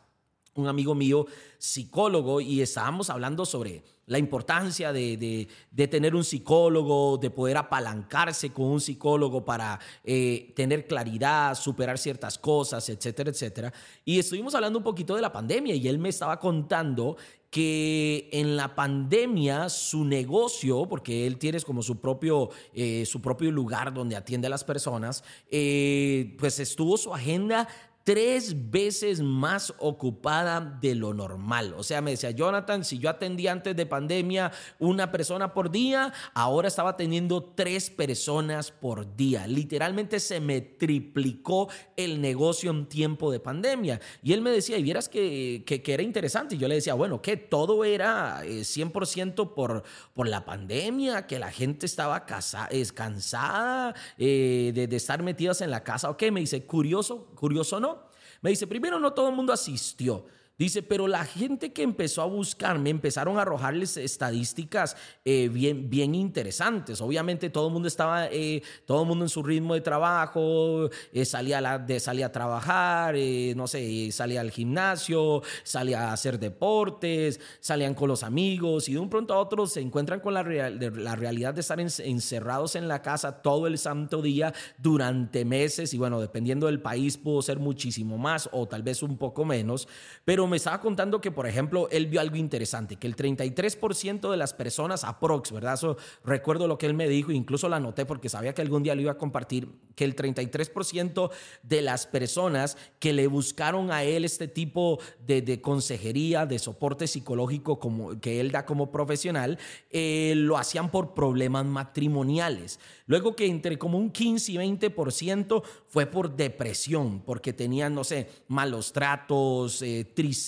un 0.56 0.68
amigo 0.68 0.96
mío 0.96 1.26
psicólogo, 1.58 2.40
y 2.40 2.62
estábamos 2.62 3.10
hablando 3.10 3.46
sobre 3.46 3.84
la 4.10 4.18
importancia 4.18 4.92
de, 4.92 5.48
tener 5.90 6.16
un 6.16 6.24
psicólogo, 6.24 7.18
de 7.18 7.30
poder 7.30 7.58
apalancarse 7.58 8.50
con 8.50 8.66
un 8.66 8.82
psicólogo 8.82 9.46
para 9.46 9.80
eh, 10.04 10.52
tener 10.56 10.88
claridad, 10.88 11.56
superar 11.56 11.98
ciertas 11.98 12.38
cosas, 12.38 12.90
etcétera, 12.90 13.30
etcétera. 13.30 13.72
Y 14.04 14.18
estuvimos 14.18 14.56
hablando 14.56 14.80
un 14.80 14.84
poquito 14.84 15.16
de 15.16 15.22
la 15.22 15.32
pandemia 15.32 15.76
y 15.76 15.88
él 15.88 16.00
me 16.00 16.10
estaba 16.10 16.40
contando 16.40 17.18
que 17.52 18.30
en 18.32 18.56
la 18.56 18.76
pandemia 18.76 19.70
su 19.70 20.06
negocio, 20.06 20.88
porque 20.88 21.26
él 21.26 21.38
tiene 21.38 21.60
como 21.62 21.82
su 21.82 22.00
propio, 22.00 22.50
eh, 22.74 23.06
su 23.06 23.22
propio 23.22 23.52
lugar 23.52 23.94
donde 23.94 24.16
atiende 24.16 24.48
a 24.48 24.50
las 24.52 24.64
personas, 24.64 25.24
eh, 25.50 26.36
pues 26.38 26.60
estuvo 26.60 26.98
su 26.98 27.14
agenda 27.14 27.68
tres 28.04 28.72
veces 28.72 29.22
más 29.22 29.74
ocupada 29.78 30.60
de 30.82 30.96
lo 30.96 31.14
normal. 31.14 31.76
O 31.78 31.84
sea, 31.84 32.02
me 32.02 32.12
decía, 32.12 32.32
Jonathan, 32.32 32.84
si 32.84 32.98
yo 32.98 33.10
atendía 33.10 33.52
antes 33.52 33.76
de 33.76 33.86
pandemia 33.86 34.52
una 34.80 35.12
persona 35.12 35.54
por 35.54 35.70
día, 35.70 36.12
ahora 36.34 36.70
estaba 36.70 36.92
atendiendo 36.92 37.44
tres 37.56 37.90
personas 37.90 38.72
por 38.72 39.16
día. 39.16 39.46
Literalmente 39.46 40.20
se 40.20 40.40
me 40.40 40.62
triplicó 40.62 41.70
el 41.96 42.20
negocio 42.20 42.72
en 42.72 42.88
tiempo 42.88 43.32
de 43.32 43.40
pandemia. 43.40 44.00
Y 44.24 44.34
él 44.34 44.42
me 44.42 44.50
decía, 44.50 44.78
y 44.78 44.84
vieras 44.84 45.08
que, 45.08 45.64
que, 45.66 45.94
era 45.94 46.02
interesante. 46.02 46.56
Y 46.56 46.58
yo 46.58 46.68
le 46.68 46.76
decía, 46.76 46.96
bueno, 46.96 47.22
que 47.22 47.38
todo 47.38 47.84
era 47.84 48.44
100% 48.44 49.44
eh, 49.44 49.50
por, 49.54 49.84
por 50.14 50.28
la 50.28 50.46
pandemia, 50.46 51.28
que 51.28 51.38
la 51.38 51.52
gente 51.52 51.86
estaba 51.86 52.26
casa, 52.26 52.70
cansada 52.96 53.94
eh, 54.18 54.72
de, 54.74 54.88
de 54.88 54.96
estar 54.96 55.22
metidas 55.22 55.62
en 55.62 55.70
la 55.70 55.84
casa. 55.84 56.10
Ok, 56.10 56.24
me 56.32 56.40
dice, 56.40 56.66
curioso, 56.66 57.28
curioso 57.36 57.80
no. 57.80 57.99
Me 58.42 58.50
dice, 58.50 58.68
primero 58.68 59.00
no 59.00 59.14
todo 59.14 59.30
el 59.30 59.36
mundo 59.36 59.54
asistió. 59.54 60.26
Dice, 60.60 60.84
pero 60.84 61.08
la 61.08 61.24
gente 61.24 61.72
que 61.72 61.84
empezó 61.84 62.22
a 62.22 62.26
buscarme 62.26 62.90
empezaron 62.90 63.38
a 63.38 63.44
arrojarles 63.44 63.96
estadísticas 63.96 64.98
eh, 65.24 65.48
bien, 65.48 65.90
bien 65.90 66.14
interesantes. 66.14 67.00
Obviamente 67.00 67.50
todo 67.50 67.68
el 67.68 67.74
mundo 67.74 67.88
estaba, 67.88 68.28
eh, 68.28 68.62
todo 68.86 69.04
el 69.04 69.08
mundo 69.08 69.24
en 69.24 69.30
su 69.30 69.42
ritmo 69.42 69.74
de 69.74 69.80
trabajo, 69.80 70.90
eh, 71.14 71.24
salía, 71.24 71.62
la, 71.62 71.80
de, 71.80 72.02
salía 72.02 72.26
a 72.26 72.32
trabajar, 72.34 73.16
no 73.56 73.68
sé, 73.68 74.12
salía 74.12 74.42
al 74.42 74.52
gimnasio, 74.52 75.44
salía 75.64 76.10
a 76.10 76.14
hacer 76.14 76.38
deportes, 76.38 77.40
salían 77.62 77.94
con 77.94 78.10
los 78.10 78.24
amigos 78.24 78.90
y 78.90 78.94
de 78.94 79.00
un 79.00 79.10
pronto 79.10 79.34
a 79.36 79.40
otro 79.40 79.66
se 79.66 79.80
encuentran 79.80 80.20
con 80.20 80.34
la, 80.34 80.44
la 80.44 81.16
realidad 81.16 81.54
de 81.54 81.62
estar 81.62 81.80
encerrados 81.80 82.76
en 82.76 82.90
la 82.90 83.02
casa 83.02 83.42
todo 83.42 83.66
el 83.66 83.78
santo 83.78 84.22
día 84.22 84.54
durante 84.78 85.46
meses 85.46 85.94
y 85.94 85.98
bueno, 85.98 86.20
dependiendo 86.20 86.66
del 86.66 86.82
país 86.82 87.18
pudo 87.18 87.42
ser 87.42 87.60
muchísimo 87.60 88.18
más 88.18 88.50
o 88.52 88.68
tal 88.68 88.84
vez 88.84 89.02
un 89.04 89.18
poco 89.18 89.46
menos, 89.46 89.88
pero 90.26 90.49
me 90.50 90.58
estaba 90.58 90.82
contando 90.82 91.22
que, 91.22 91.32
por 91.32 91.48
ejemplo, 91.48 91.88
él 91.92 92.08
vio 92.08 92.20
algo 92.20 92.36
interesante, 92.36 92.98
que 92.98 93.08
el 93.08 93.16
33% 93.16 94.32
de 94.32 94.38
las 94.38 94.54
personas, 94.54 95.04
aprox, 95.04 95.52
¿verdad? 95.52 95.76
Eso 95.76 95.98
recuerdo 96.24 96.68
lo 96.68 96.78
que 96.78 96.86
él 96.86 96.94
me 96.94 97.08
dijo, 97.08 97.32
incluso 97.32 97.70
la 97.70 97.78
anoté 97.78 98.06
porque 98.06 98.30
sabía 98.30 98.54
que 98.54 98.62
algún 98.62 98.84
día 98.84 98.96
lo 98.96 99.02
iba 99.02 99.12
a 99.12 99.18
compartir, 99.18 99.70
que 99.96 100.04
el 100.04 100.16
33% 100.16 101.30
de 101.64 101.82
las 101.82 102.08
personas 102.08 102.78
que 103.00 103.14
le 103.14 103.28
buscaron 103.28 103.92
a 103.92 104.04
él 104.04 104.26
este 104.26 104.48
tipo 104.48 105.00
de, 105.26 105.62
consejería, 105.62 106.46
de 106.46 106.60
soporte 106.60 107.08
psicológico 107.08 107.80
como, 107.80 108.20
que 108.20 108.40
él 108.40 108.52
da 108.52 108.66
como 108.66 108.92
profesional, 108.92 109.58
eh, 109.92 110.34
lo 110.36 110.58
hacían 110.58 110.92
por 110.92 111.14
problemas 111.14 111.66
matrimoniales. 111.66 112.80
Luego 113.06 113.36
que 113.36 113.48
entre 113.48 113.78
como 113.78 113.98
un 113.98 114.12
15 114.12 114.52
y 114.52 114.56
20% 114.56 115.64
fue 115.88 116.06
por 116.06 116.36
depresión, 116.36 117.22
porque 117.22 117.54
tenían, 117.54 117.96
no 117.96 118.04
sé, 118.04 118.30
malos 118.48 118.94
tratos, 118.94 119.82
eh, 119.82 120.06
tristeza 120.14 120.39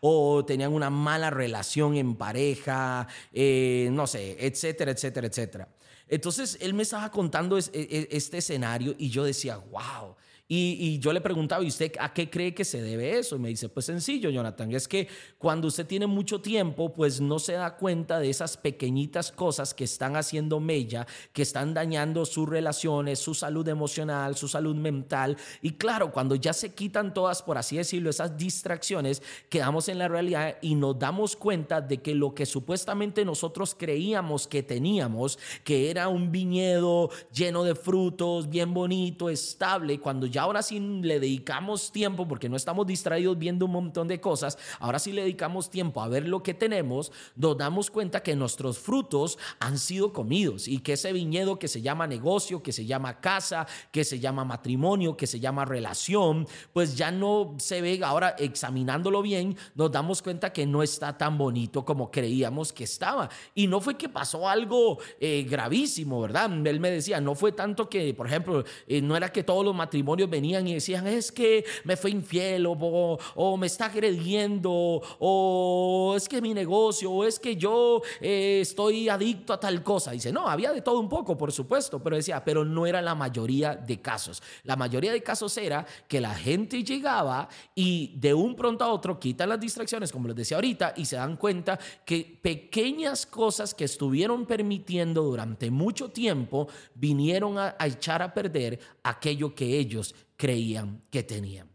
o 0.00 0.44
tenían 0.44 0.72
una 0.72 0.90
mala 0.90 1.30
relación 1.30 1.96
en 1.96 2.16
pareja, 2.16 3.06
eh, 3.32 3.88
no 3.92 4.06
sé, 4.06 4.36
etcétera, 4.38 4.92
etcétera, 4.92 5.26
etcétera. 5.26 5.68
Entonces 6.08 6.58
él 6.60 6.74
me 6.74 6.82
estaba 6.82 7.10
contando 7.10 7.56
e, 7.56 7.62
e, 7.72 8.08
este 8.10 8.38
escenario 8.38 8.94
y 8.98 9.10
yo 9.10 9.24
decía, 9.24 9.58
wow, 9.58 10.16
y, 10.52 10.98
yo 10.98 11.12
le 11.12 11.20
preguntaba, 11.20 11.62
¿y 11.62 11.68
usted 11.68 11.92
a 12.00 12.12
qué 12.12 12.28
cree 12.28 12.52
que 12.52 12.64
se 12.64 12.82
debe 12.82 13.16
eso? 13.16 13.36
Y 13.36 13.38
me 13.38 13.50
dice, 13.50 13.68
pues 13.68 13.86
sencillo, 13.86 14.30
Jonathan, 14.30 14.72
es 14.72 14.88
que 14.88 15.06
cuando 15.38 15.68
usted 15.68 15.86
tiene 15.86 16.08
mucho 16.08 16.40
tiempo, 16.40 16.92
pues 16.92 17.20
no 17.20 17.38
se 17.38 17.52
da 17.52 17.76
cuenta 17.76 18.18
de 18.18 18.30
esas 18.30 18.56
pequeñitas 18.56 19.30
cosas 19.30 19.74
que 19.74 19.84
están 19.84 20.16
haciendo 20.16 20.58
mella, 20.58 21.06
que 21.32 21.42
están 21.42 21.72
dañando 21.72 22.26
sus 22.26 22.48
relaciones, 22.48 23.20
su 23.20 23.32
salud 23.32 23.68
emocional, 23.68 24.36
su 24.36 24.48
salud 24.48 24.74
mental. 24.74 25.36
Y 25.62 25.74
claro, 25.74 26.10
cuando 26.10 26.34
ya 26.34 26.52
se 26.52 26.74
quitan 26.74 27.14
todas, 27.14 27.42
por 27.42 27.56
así 27.56 27.76
decirlo, 27.76 28.10
esas 28.10 28.36
distracciones, 28.36 29.22
quedamos 29.50 29.88
en 29.88 30.00
la 30.00 30.08
realidad 30.08 30.56
y 30.62 30.74
nos 30.74 30.98
damos 30.98 31.36
cuenta 31.36 31.80
de 31.80 31.98
que 31.98 32.16
lo 32.16 32.34
que 32.34 32.44
supuestamente 32.44 33.24
nosotros 33.24 33.76
creíamos 33.78 34.48
que 34.48 34.64
teníamos, 34.64 35.38
que 35.62 35.92
era 35.92 36.08
un 36.08 36.32
viñedo 36.32 37.08
lleno 37.32 37.62
de 37.62 37.76
frutos, 37.76 38.50
bien 38.50 38.74
bonito, 38.74 39.30
estable, 39.30 40.00
cuando 40.00 40.26
ya 40.26 40.39
ahora 40.40 40.62
sí 40.62 40.80
le 40.80 41.20
dedicamos 41.20 41.92
tiempo, 41.92 42.26
porque 42.26 42.48
no 42.48 42.56
estamos 42.56 42.86
distraídos 42.86 43.38
viendo 43.38 43.66
un 43.66 43.72
montón 43.72 44.08
de 44.08 44.20
cosas, 44.20 44.58
ahora 44.78 44.98
sí 44.98 45.12
le 45.12 45.22
dedicamos 45.22 45.70
tiempo 45.70 46.02
a 46.02 46.08
ver 46.08 46.26
lo 46.26 46.42
que 46.42 46.54
tenemos, 46.54 47.12
nos 47.36 47.56
damos 47.56 47.90
cuenta 47.90 48.22
que 48.22 48.36
nuestros 48.36 48.78
frutos 48.78 49.38
han 49.58 49.78
sido 49.78 50.12
comidos 50.12 50.68
y 50.68 50.78
que 50.78 50.94
ese 50.94 51.12
viñedo 51.12 51.58
que 51.58 51.68
se 51.68 51.82
llama 51.82 52.06
negocio, 52.06 52.62
que 52.62 52.72
se 52.72 52.86
llama 52.86 53.20
casa, 53.20 53.66
que 53.90 54.04
se 54.04 54.18
llama 54.18 54.44
matrimonio, 54.44 55.16
que 55.16 55.26
se 55.26 55.40
llama 55.40 55.64
relación, 55.64 56.46
pues 56.72 56.96
ya 56.96 57.10
no 57.10 57.54
se 57.58 57.80
ve, 57.80 58.00
ahora 58.02 58.30
examinándolo 58.38 59.22
bien, 59.22 59.56
nos 59.74 59.92
damos 59.92 60.22
cuenta 60.22 60.52
que 60.52 60.66
no 60.66 60.82
está 60.82 61.16
tan 61.16 61.36
bonito 61.36 61.84
como 61.84 62.10
creíamos 62.10 62.72
que 62.72 62.84
estaba. 62.84 63.28
Y 63.54 63.66
no 63.66 63.80
fue 63.80 63.96
que 63.96 64.08
pasó 64.08 64.48
algo 64.48 64.98
eh, 65.20 65.46
gravísimo, 65.48 66.20
¿verdad? 66.20 66.50
Él 66.66 66.80
me 66.80 66.90
decía, 66.90 67.20
no 67.20 67.34
fue 67.34 67.52
tanto 67.52 67.88
que, 67.88 68.14
por 68.14 68.26
ejemplo, 68.26 68.64
eh, 68.86 69.02
no 69.02 69.16
era 69.16 69.30
que 69.30 69.42
todos 69.42 69.64
los 69.64 69.74
matrimonios 69.74 70.29
venían 70.30 70.66
y 70.66 70.74
decían, 70.74 71.06
es 71.06 71.32
que 71.32 71.64
me 71.84 71.96
fue 71.96 72.10
infiel 72.10 72.66
o, 72.66 73.18
o, 73.34 73.56
me 73.56 73.66
está 73.66 73.86
agrediendo 73.86 75.02
o 75.18 76.14
es 76.16 76.28
que 76.28 76.40
mi 76.40 76.54
negocio 76.54 77.10
o 77.10 77.24
es 77.24 77.38
que 77.38 77.56
yo 77.56 78.00
eh, 78.20 78.60
estoy 78.62 79.08
adicto 79.08 79.52
a 79.52 79.60
tal 79.60 79.82
cosa. 79.82 80.12
Dice, 80.12 80.32
no, 80.32 80.48
había 80.48 80.72
de 80.72 80.82
todo 80.82 81.00
un 81.00 81.08
poco, 81.08 81.36
por 81.36 81.52
supuesto, 81.52 82.02
pero 82.02 82.16
decía, 82.16 82.42
pero 82.44 82.64
no 82.64 82.86
era 82.86 83.02
la 83.02 83.14
mayoría 83.14 83.74
de 83.74 84.00
casos. 84.00 84.42
La 84.64 84.76
mayoría 84.76 85.12
de 85.12 85.22
casos 85.22 85.56
era 85.58 85.86
que 86.08 86.20
la 86.20 86.34
gente 86.34 86.82
llegaba 86.84 87.48
y 87.74 88.14
de 88.16 88.32
un 88.32 88.54
pronto 88.54 88.84
a 88.84 88.92
otro 88.92 89.18
quitan 89.18 89.48
las 89.48 89.60
distracciones, 89.60 90.12
como 90.12 90.28
les 90.28 90.36
decía 90.36 90.56
ahorita, 90.56 90.94
y 90.96 91.04
se 91.04 91.16
dan 91.16 91.36
cuenta 91.36 91.78
que 92.04 92.38
pequeñas 92.40 93.26
cosas 93.26 93.74
que 93.74 93.84
estuvieron 93.84 94.46
permitiendo 94.46 95.22
durante 95.22 95.70
mucho 95.70 96.10
tiempo 96.10 96.68
vinieron 96.94 97.58
a 97.58 97.76
echar 97.80 98.22
a 98.22 98.32
perder 98.32 98.78
aquello 99.02 99.54
que 99.54 99.78
ellos 99.78 100.14
creían 100.36 101.02
que 101.10 101.22
tenían. 101.22 101.68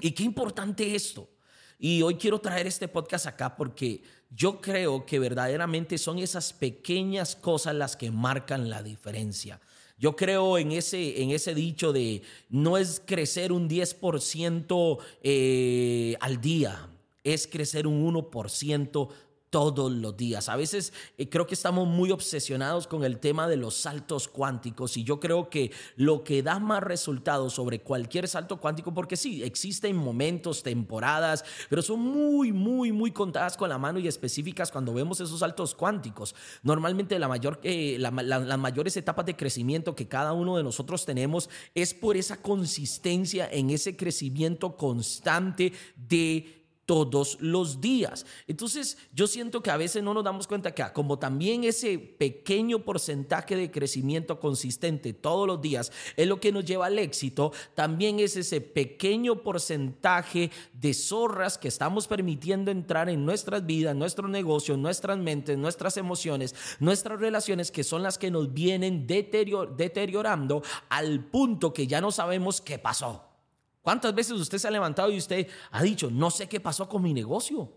Y 0.00 0.12
qué 0.12 0.24
importante 0.24 0.94
esto. 0.94 1.28
Y 1.78 2.02
hoy 2.02 2.16
quiero 2.16 2.38
traer 2.40 2.66
este 2.66 2.88
podcast 2.88 3.26
acá 3.26 3.56
porque 3.56 4.02
yo 4.30 4.60
creo 4.60 5.06
que 5.06 5.18
verdaderamente 5.18 5.96
son 5.98 6.18
esas 6.18 6.52
pequeñas 6.52 7.36
cosas 7.36 7.74
las 7.74 7.96
que 7.96 8.10
marcan 8.10 8.68
la 8.68 8.82
diferencia. 8.82 9.60
Yo 9.96 10.16
creo 10.16 10.56
en 10.58 10.72
ese, 10.72 11.22
en 11.22 11.30
ese 11.30 11.54
dicho 11.54 11.92
de 11.92 12.22
no 12.48 12.78
es 12.78 13.02
crecer 13.04 13.52
un 13.52 13.68
10% 13.68 14.98
eh, 15.22 16.16
al 16.20 16.40
día, 16.40 16.88
es 17.24 17.46
crecer 17.46 17.86
un 17.86 18.14
1% 18.14 19.08
todos 19.50 19.90
los 19.90 20.16
días. 20.16 20.48
A 20.48 20.56
veces 20.56 20.92
eh, 21.18 21.28
creo 21.28 21.46
que 21.46 21.54
estamos 21.54 21.86
muy 21.86 22.12
obsesionados 22.12 22.86
con 22.86 23.04
el 23.04 23.18
tema 23.18 23.48
de 23.48 23.56
los 23.56 23.74
saltos 23.74 24.28
cuánticos 24.28 24.96
y 24.96 25.04
yo 25.04 25.18
creo 25.18 25.50
que 25.50 25.72
lo 25.96 26.22
que 26.22 26.42
da 26.42 26.60
más 26.60 26.82
resultados 26.82 27.54
sobre 27.54 27.80
cualquier 27.80 28.28
salto 28.28 28.60
cuántico, 28.60 28.94
porque 28.94 29.16
sí, 29.16 29.42
existen 29.42 29.96
momentos, 29.96 30.62
temporadas, 30.62 31.44
pero 31.68 31.82
son 31.82 32.00
muy, 32.00 32.52
muy, 32.52 32.92
muy 32.92 33.10
contadas 33.10 33.56
con 33.56 33.68
la 33.68 33.78
mano 33.78 33.98
y 33.98 34.06
específicas 34.06 34.70
cuando 34.70 34.94
vemos 34.94 35.20
esos 35.20 35.40
saltos 35.40 35.74
cuánticos. 35.74 36.34
Normalmente 36.62 37.18
la 37.18 37.28
mayor, 37.28 37.60
eh, 37.64 37.96
las 37.98 38.58
mayores 38.58 38.96
etapas 38.96 39.26
de 39.26 39.36
crecimiento 39.36 39.96
que 39.96 40.06
cada 40.08 40.32
uno 40.32 40.56
de 40.56 40.62
nosotros 40.62 41.04
tenemos 41.04 41.50
es 41.74 41.92
por 41.92 42.16
esa 42.16 42.40
consistencia 42.40 43.48
en 43.50 43.70
ese 43.70 43.96
crecimiento 43.96 44.76
constante 44.76 45.72
de 45.96 46.59
todos 46.90 47.38
los 47.40 47.80
días. 47.80 48.26
Entonces, 48.48 48.98
yo 49.14 49.28
siento 49.28 49.62
que 49.62 49.70
a 49.70 49.76
veces 49.76 50.02
no 50.02 50.12
nos 50.12 50.24
damos 50.24 50.48
cuenta 50.48 50.74
que 50.74 50.82
como 50.92 51.20
también 51.20 51.62
ese 51.62 52.00
pequeño 52.00 52.80
porcentaje 52.80 53.54
de 53.54 53.70
crecimiento 53.70 54.40
consistente 54.40 55.12
todos 55.12 55.46
los 55.46 55.62
días 55.62 55.92
es 56.16 56.26
lo 56.26 56.40
que 56.40 56.50
nos 56.50 56.64
lleva 56.64 56.86
al 56.86 56.98
éxito, 56.98 57.52
también 57.76 58.18
es 58.18 58.36
ese 58.36 58.60
pequeño 58.60 59.36
porcentaje 59.36 60.50
de 60.72 60.92
zorras 60.92 61.58
que 61.58 61.68
estamos 61.68 62.08
permitiendo 62.08 62.72
entrar 62.72 63.08
en 63.08 63.24
nuestras 63.24 63.64
vidas, 63.64 63.94
nuestro 63.94 64.26
negocio, 64.26 64.76
nuestras 64.76 65.16
mentes, 65.16 65.56
nuestras 65.56 65.96
emociones, 65.96 66.56
nuestras 66.80 67.20
relaciones, 67.20 67.70
que 67.70 67.84
son 67.84 68.02
las 68.02 68.18
que 68.18 68.32
nos 68.32 68.52
vienen 68.52 69.06
deteriorando 69.06 70.64
al 70.88 71.24
punto 71.26 71.72
que 71.72 71.86
ya 71.86 72.00
no 72.00 72.10
sabemos 72.10 72.60
qué 72.60 72.80
pasó. 72.80 73.29
¿Cuántas 73.82 74.14
veces 74.14 74.32
usted 74.32 74.58
se 74.58 74.68
ha 74.68 74.70
levantado 74.70 75.10
y 75.10 75.18
usted 75.18 75.48
ha 75.70 75.82
dicho, 75.82 76.10
no 76.10 76.30
sé 76.30 76.48
qué 76.48 76.60
pasó 76.60 76.88
con 76.88 77.02
mi 77.02 77.14
negocio? 77.14 77.72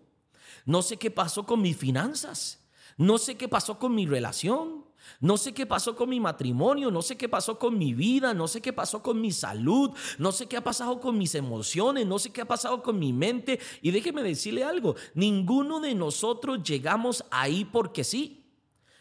No 0.65 0.81
sé 0.81 0.97
qué 0.97 1.11
pasó 1.11 1.45
con 1.45 1.61
mis 1.61 1.77
finanzas. 1.77 2.59
No 2.97 3.17
sé 3.17 3.35
qué 3.35 3.47
pasó 3.47 3.79
con 3.79 3.95
mi 3.95 4.05
relación. 4.05 4.85
No 5.19 5.37
sé 5.37 5.53
qué 5.53 5.65
pasó 5.65 5.95
con 5.95 6.09
mi 6.09 6.19
matrimonio, 6.19 6.89
no 6.89 7.01
sé 7.01 7.17
qué 7.17 7.27
pasó 7.27 7.59
con 7.59 7.77
mi 7.77 7.93
vida, 7.93 8.33
no 8.33 8.47
sé 8.47 8.61
qué 8.61 8.71
pasó 8.71 9.03
con 9.03 9.19
mi 9.19 9.33
salud, 9.33 9.91
no 10.17 10.31
sé 10.31 10.47
qué 10.47 10.55
ha 10.55 10.63
pasado 10.63 11.01
con 11.01 11.17
mis 11.17 11.35
emociones, 11.35 12.07
no 12.07 12.19
sé 12.19 12.31
qué 12.31 12.41
ha 12.41 12.47
pasado 12.47 12.81
con 12.81 12.97
mi 12.99 13.11
mente. 13.11 13.59
Y 13.81 13.91
déjeme 13.91 14.23
decirle 14.23 14.63
algo, 14.63 14.95
ninguno 15.13 15.81
de 15.81 15.93
nosotros 15.93 16.63
llegamos 16.63 17.25
ahí 17.31 17.65
porque 17.65 18.03
sí. 18.03 18.39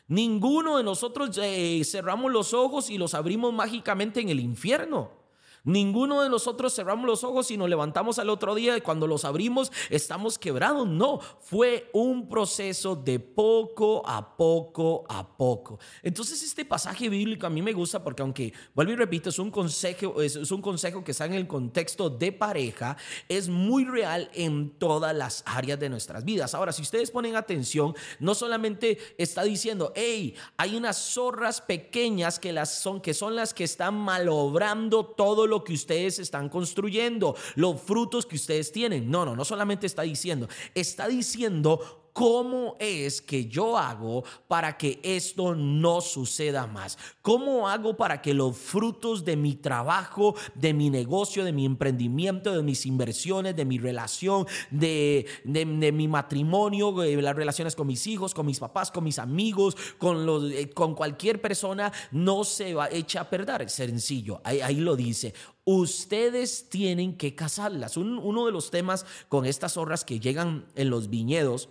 Ninguno 0.09 0.77
de 0.77 0.85
nosotros 0.85 1.39
eh, 1.41 1.83
cerramos 1.85 2.33
los 2.33 2.53
ojos 2.53 2.91
y 2.91 2.99
los 2.99 3.15
abrimos 3.15 3.53
mágicamente 3.53 4.21
en 4.21 4.29
el 4.29 4.41
infierno. 4.41 5.22
Ninguno 5.65 6.23
de 6.23 6.29
nosotros 6.29 6.75
cerramos 6.75 7.07
los 7.07 7.23
ojos 7.23 7.51
y 7.51 7.57
nos 7.57 7.69
levantamos 7.69 8.19
al 8.19 8.31
otro 8.31 8.55
día 8.55 8.77
y 8.77 8.81
cuando 8.81 9.07
los 9.07 9.25
abrimos 9.25 9.71
estamos 9.91 10.39
quebrados. 10.39 10.89
No, 10.89 11.21
fue 11.41 11.89
un 11.93 12.29
proceso 12.29 12.97
de 12.97 13.21
poco 13.21 14.03
a 14.05 14.37
poco 14.37 15.05
a 15.09 15.37
poco. 15.37 15.79
Entonces 16.03 16.43
este 16.43 16.65
pasaje 16.65 17.09
bíblico 17.09 17.47
a 17.47 17.51
mí 17.51 17.63
me 17.63 17.73
gusta 17.73 18.03
porque 18.03 18.23
aunque, 18.23 18.53
vuelvo 18.75 18.93
y 18.93 18.97
repito, 18.97 19.29
es 19.31 19.39
un 19.39 19.51
consejo, 19.51 20.21
es, 20.21 20.51
un 20.51 20.61
consejo 20.61 21.05
que 21.05 21.13
está 21.13 21.27
en 21.27 21.35
el 21.35 21.47
contexto 21.47 22.11
de 22.11 22.33
pareja, 22.33 22.97
es 23.29 23.49
muy 23.49 23.85
real 23.85 24.31
en 24.35 24.71
todas 24.79 25.15
las 25.15 25.45
áreas 25.47 25.79
de 25.79 25.89
nuestras 25.89 26.25
vidas. 26.25 26.55
Ahora, 26.55 26.73
si 26.73 26.83
ustedes 26.83 27.11
ponen 27.11 27.37
atención, 27.37 27.95
no 28.19 28.35
solamente 28.35 28.99
está 29.17 29.45
diciendo, 29.45 29.93
hey, 29.95 30.35
hay 30.57 30.75
unas 30.75 30.97
zorras 30.97 31.61
pequeñas 31.61 32.41
que, 32.41 32.53
las 32.53 32.81
son, 32.81 33.01
que 33.01 33.15
son 33.15 33.37
las 33.37 33.55
que 33.55 33.65
están 33.65 33.95
malobrando 33.95 35.07
todo 35.07 35.47
lo 35.53 35.63
que 35.63 35.75
ustedes 35.75 36.19
están 36.19 36.49
construyendo, 36.49 37.37
los 37.57 37.79
frutos 37.79 38.25
que 38.25 38.37
ustedes 38.37 38.73
tienen. 38.73 39.11
No, 39.11 39.27
no, 39.27 39.37
no 39.37 39.45
solamente 39.45 39.87
está 39.87 40.01
diciendo, 40.03 40.49
está 40.75 41.09
diciendo 41.09 42.02
¿Cómo 42.13 42.77
es 42.79 43.23
que 43.23 43.47
yo 43.47 43.79
hago 43.79 44.25
para 44.47 44.77
que 44.77 45.01
esto 45.03 45.55
no 45.55 46.03
suceda 46.03 46.67
más? 46.67 46.99
¿Cómo 47.23 47.69
hago 47.69 47.97
para 47.97 48.21
que 48.21 48.35
los 48.35 48.57
frutos 48.57 49.25
de 49.25 49.37
mi 49.37 49.55
trabajo, 49.55 50.35
de 50.55 50.75
mi 50.75 50.91
negocio, 50.91 51.43
de 51.43 51.53
mi 51.53 51.65
emprendimiento, 51.65 52.53
de 52.53 52.63
mis 52.63 52.85
inversiones, 52.85 53.57
de 53.57 53.65
mi 53.65 53.79
relación, 53.79 54.47
de, 54.71 55.27
de, 55.45 55.65
mi 55.65 56.07
matrimonio, 56.07 56.93
de 56.93 57.21
las 57.23 57.35
relaciones 57.35 57.75
con 57.75 57.87
mis 57.87 58.07
hijos, 58.07 58.35
con 58.35 58.45
mis 58.45 58.59
papás, 58.59 58.91
con 58.91 59.05
mis 59.05 59.19
amigos, 59.19 59.75
con, 59.97 60.53
eh, 60.53 60.69
con 60.69 60.95
cualquier 60.95 61.41
persona, 61.41 61.91
no 62.11 62.45
se 62.45 62.75
va 62.75 62.89
eche 62.89 63.19
a 63.19 63.31
perder? 63.31 63.71
Sencillo, 63.71 64.41
ahí, 64.45 64.77
lo 64.77 64.97
dice 64.97 65.33
ustedes 65.65 66.69
tienen 66.71 67.17
que 67.17 67.37
casarlas. 67.37 67.97
uno 67.97 68.47
de 68.47 68.53
los 68.53 68.73
temas 68.73 69.07
con 69.29 69.47
estas 69.47 69.77
obras 69.77 70.05
que 70.05 70.19
llegan 70.19 70.67
en 70.75 70.91
los 70.91 71.09
viñedos 71.09 71.69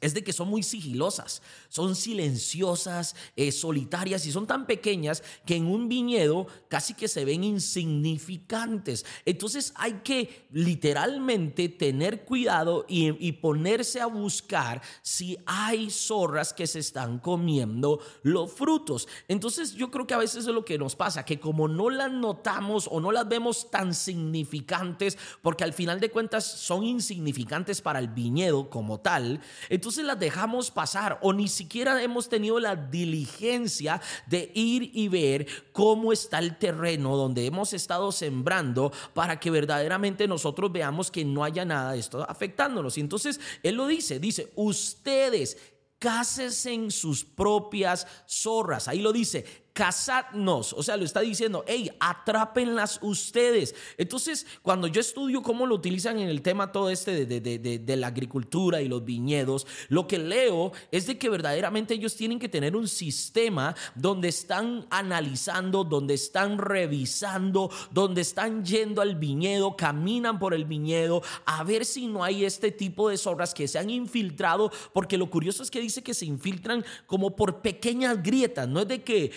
es 0.00 0.14
de 0.14 0.24
que 0.24 0.32
son 0.32 0.48
muy 0.48 0.62
sigilosas, 0.62 1.42
son 1.68 1.94
silenciosas, 1.94 3.14
eh, 3.36 3.52
solitarias 3.52 4.24
y 4.26 4.32
son 4.32 4.46
tan 4.46 4.66
pequeñas 4.66 5.22
que 5.44 5.56
en 5.56 5.66
un 5.66 5.88
viñedo 5.88 6.46
casi 6.68 6.94
que 6.94 7.08
se 7.08 7.24
ven 7.24 7.44
insignificantes. 7.44 9.04
Entonces 9.26 9.72
hay 9.76 10.00
que 10.04 10.46
literalmente 10.52 11.68
tener 11.68 12.24
cuidado 12.24 12.86
y, 12.88 13.26
y 13.26 13.32
ponerse 13.32 14.00
a 14.00 14.06
buscar 14.06 14.80
si 15.02 15.36
hay 15.44 15.90
zorras 15.90 16.52
que 16.52 16.66
se 16.66 16.78
están 16.78 17.18
comiendo 17.18 18.00
los 18.22 18.52
frutos. 18.52 19.06
Entonces 19.28 19.74
yo 19.74 19.90
creo 19.90 20.06
que 20.06 20.14
a 20.14 20.18
veces 20.18 20.46
es 20.46 20.54
lo 20.54 20.64
que 20.64 20.78
nos 20.78 20.96
pasa, 20.96 21.24
que 21.24 21.38
como 21.38 21.68
no 21.68 21.90
las 21.90 22.10
notamos 22.10 22.88
o 22.90 23.00
no 23.00 23.12
las 23.12 23.28
vemos 23.28 23.70
tan 23.70 23.94
significantes, 23.94 25.18
porque 25.42 25.64
al 25.64 25.72
final 25.72 26.00
de 26.00 26.10
cuentas 26.10 26.44
son 26.44 26.84
insignificantes 26.84 27.82
para 27.82 27.98
el 27.98 28.08
viñedo 28.08 28.70
como 28.70 29.00
tal, 29.00 29.40
entonces 29.68 29.89
entonces 29.90 30.06
las 30.06 30.20
dejamos 30.20 30.70
pasar 30.70 31.18
o 31.20 31.32
ni 31.32 31.48
siquiera 31.48 32.00
hemos 32.00 32.28
tenido 32.28 32.60
la 32.60 32.76
diligencia 32.76 34.00
de 34.28 34.52
ir 34.54 34.92
y 34.94 35.08
ver 35.08 35.48
cómo 35.72 36.12
está 36.12 36.38
el 36.38 36.58
terreno 36.58 37.16
donde 37.16 37.44
hemos 37.44 37.72
estado 37.72 38.12
sembrando 38.12 38.92
para 39.14 39.40
que 39.40 39.50
verdaderamente 39.50 40.28
nosotros 40.28 40.70
veamos 40.70 41.10
que 41.10 41.24
no 41.24 41.42
haya 41.42 41.64
nada 41.64 41.90
de 41.90 41.98
esto 41.98 42.24
afectándonos. 42.30 42.98
Y 42.98 43.00
entonces 43.00 43.40
él 43.64 43.74
lo 43.74 43.88
dice, 43.88 44.20
dice, 44.20 44.52
ustedes 44.54 45.58
cásense 45.98 46.72
en 46.72 46.92
sus 46.92 47.24
propias 47.24 48.06
zorras. 48.28 48.86
Ahí 48.86 49.00
lo 49.00 49.12
dice, 49.12 49.44
cazadnos. 49.72 50.72
O 50.72 50.82
sea, 50.82 50.96
lo 50.96 51.04
está 51.04 51.20
diciendo, 51.20 51.64
hey, 51.66 51.90
atrápenlas 52.00 52.98
ustedes. 53.02 53.74
Entonces, 53.96 54.46
cuando 54.62 54.86
yo 54.86 55.00
estudio 55.00 55.42
cómo 55.42 55.66
lo 55.66 55.74
utilizan 55.74 56.18
en 56.18 56.28
el 56.28 56.42
tema 56.42 56.72
todo 56.72 56.90
este 56.90 57.26
de, 57.26 57.40
de, 57.40 57.96
la 57.96 58.08
agricultura 58.08 58.80
y 58.80 58.88
los 58.88 59.04
viñedos, 59.04 59.66
lo 59.88 60.06
que 60.06 60.18
leo 60.18 60.72
es 60.90 61.06
de 61.06 61.18
que 61.18 61.28
verdaderamente 61.28 61.94
ellos 61.94 62.16
tienen 62.16 62.38
que 62.38 62.48
tener 62.48 62.76
un 62.76 62.88
sistema 62.88 63.74
donde 63.94 64.28
están 64.28 64.86
analizando, 64.90 65.84
donde 65.84 66.14
están 66.14 66.58
revisando, 66.58 67.70
donde 67.90 68.22
están 68.22 68.64
yendo 68.64 69.02
al 69.02 69.16
viñedo, 69.16 69.76
caminan 69.76 70.38
por 70.38 70.54
el 70.54 70.64
viñedo 70.64 71.22
a 71.44 71.64
ver 71.64 71.84
si 71.84 72.06
no 72.06 72.24
hay 72.24 72.44
este 72.44 72.70
tipo 72.70 73.08
de 73.08 73.18
zorras 73.18 73.54
que 73.54 73.68
se 73.68 73.78
han 73.78 73.90
infiltrado, 73.90 74.70
porque 74.92 75.18
lo 75.18 75.30
curioso 75.30 75.62
es 75.62 75.70
que 75.70 75.80
dice 75.80 76.02
que 76.02 76.14
se 76.14 76.26
infiltran 76.26 76.84
como 77.06 77.36
por 77.36 77.60
pequeñas 77.60 78.22
grietas, 78.22 78.68
no 78.68 78.80
es 78.80 78.88
de 78.88 79.02
que... 79.02 79.30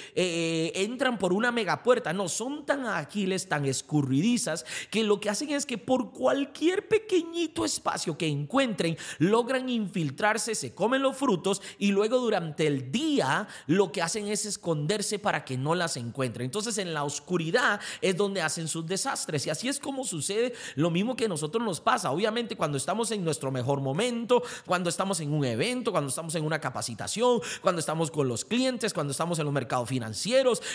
entran 0.76 1.18
por 1.18 1.34
una 1.34 1.52
megapuerta. 1.52 2.14
No, 2.14 2.30
son 2.30 2.66
tan 2.66 2.86
ágiles, 2.86 3.48
tan 3.48 3.66
escurridizas, 3.66 4.66
que 4.90 5.04
lo 5.04 5.20
que 5.20 5.30
hacen 5.30 5.50
es 5.52 5.66
que 5.66 5.78
por 5.78 6.12
cualquier 6.12 6.88
pequeñito 6.88 7.66
espacio 7.66 8.18
que 8.18 8.28
encuentren, 8.28 8.98
logran 9.20 9.70
infiltrarse, 9.70 10.56
se 10.56 10.74
comen 10.74 11.02
los 11.02 11.16
frutos 11.16 11.62
y 11.78 11.92
luego 11.92 12.20
durante 12.20 12.68
el 12.68 12.92
día 12.92 13.48
lo 13.68 13.92
que 13.92 14.02
hacen 14.02 14.28
es 14.28 14.46
esconderse 14.46 15.20
para 15.20 15.46
que 15.46 15.58
no 15.58 15.76
las 15.76 15.98
encuentren. 15.98 16.46
Entonces 16.46 16.78
en 16.78 16.94
la 16.94 17.04
oscuridad 17.04 17.80
es 18.02 18.16
donde 18.16 18.42
hacen 18.42 18.68
sus 18.68 18.86
desastres. 18.86 19.48
Y 19.48 19.50
así 19.50 19.68
es 19.68 19.80
como 19.80 20.04
sucede 20.04 20.54
lo 20.76 20.90
mismo 20.90 21.16
que 21.16 21.26
a 21.26 21.30
nosotros 21.30 21.64
nos 21.64 21.82
pasa. 21.82 22.12
Obviamente 22.12 22.56
cuando 22.56 22.78
estamos 22.78 23.12
en 23.12 23.24
nuestro 23.24 23.52
mejor 23.52 23.82
momento, 23.82 24.44
cuando 24.66 24.90
estamos 24.90 25.20
en 25.20 25.34
un 25.34 25.46
evento, 25.46 25.92
cuando 25.92 26.10
estamos 26.10 26.36
en 26.36 26.46
una 26.46 26.60
capacitación, 26.60 27.42
cuando 27.62 27.80
estamos 27.80 28.12
con 28.12 28.28
los 28.28 28.46
clientes, 28.46 28.94
cuando 28.94 29.12
estamos 29.12 29.40
en 29.40 29.46
los 29.46 29.54
mercados 29.54 29.90
financieros, 29.90 30.13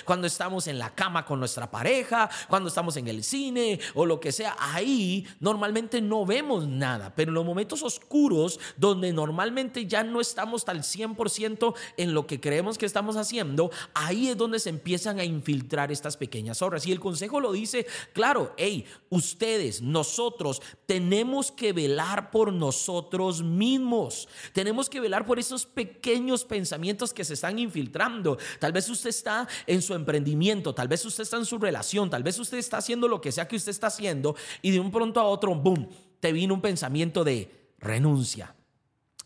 cuando 0.05 0.27
estamos 0.27 0.67
en 0.67 0.79
la 0.79 0.95
cama 0.95 1.25
con 1.25 1.39
nuestra 1.39 1.71
pareja, 1.71 2.29
cuando 2.49 2.69
estamos 2.69 2.97
en 2.97 3.09
el 3.09 3.23
cine 3.25 3.81
o 3.95 4.07
lo 4.07 4.21
que 4.21 4.33
sea, 4.33 4.57
ahí 4.59 5.27
normalmente 5.41 6.01
no 6.01 6.25
vemos 6.27 6.67
nada, 6.67 7.15
pero 7.15 7.31
en 7.31 7.35
los 7.35 7.45
momentos 7.45 7.83
oscuros 7.83 8.59
donde 8.77 9.13
normalmente 9.13 9.87
ya 9.87 10.05
no 10.05 10.21
estamos 10.21 10.69
al 10.69 10.83
100% 10.83 11.75
en 11.97 12.15
lo 12.15 12.27
que 12.27 12.41
creemos 12.41 12.79
que 12.79 12.87
estamos 12.87 13.17
haciendo, 13.17 13.71
ahí 13.95 14.29
es 14.29 14.37
donde 14.37 14.59
se 14.59 14.71
empiezan 14.71 15.19
a 15.19 15.25
infiltrar 15.25 15.93
estas 15.93 16.17
pequeñas 16.17 16.63
obras. 16.63 16.87
Y 16.87 16.93
el 16.93 17.01
consejo 17.01 17.41
lo 17.41 17.53
dice, 17.53 17.87
claro, 18.13 18.55
hey, 18.57 18.85
ustedes, 19.11 19.83
nosotros 19.83 20.63
tenemos 20.87 21.53
que 21.53 21.73
velar 21.73 22.31
por 22.31 22.53
nosotros 22.53 23.43
mismos, 23.43 24.29
tenemos 24.53 24.89
que 24.89 25.01
velar 25.01 25.27
por 25.27 25.39
esos 25.39 25.67
pequeños 25.67 26.45
pensamientos 26.45 27.13
que 27.13 27.25
se 27.25 27.35
están 27.35 27.59
infiltrando. 27.59 28.39
Tal 28.59 28.73
vez 28.73 28.89
usted 28.89 29.11
está 29.11 29.28
en 29.67 29.83
su 29.83 29.95
emprendimiento, 29.95 30.75
tal 30.75 30.89
vez 30.89 31.05
usted 31.05 31.23
está 31.23 31.37
en 31.37 31.45
su 31.45 31.59
relación, 31.59 32.11
tal 32.11 32.23
vez 32.23 32.39
usted 32.39 32.59
está 32.59 32.79
haciendo 32.79 33.09
lo 33.09 33.21
que 33.21 33.33
sea 33.33 33.49
que 33.49 33.57
usted 33.57 33.71
está 33.71 33.89
haciendo 33.89 34.37
y 34.63 34.71
de 34.71 34.81
un 34.81 34.91
pronto 34.91 35.21
a 35.21 35.25
otro, 35.25 35.55
boom, 35.55 35.89
te 36.21 36.33
vino 36.33 36.55
un 36.55 36.61
pensamiento 36.61 37.25
de 37.25 37.73
renuncia. 37.79 38.55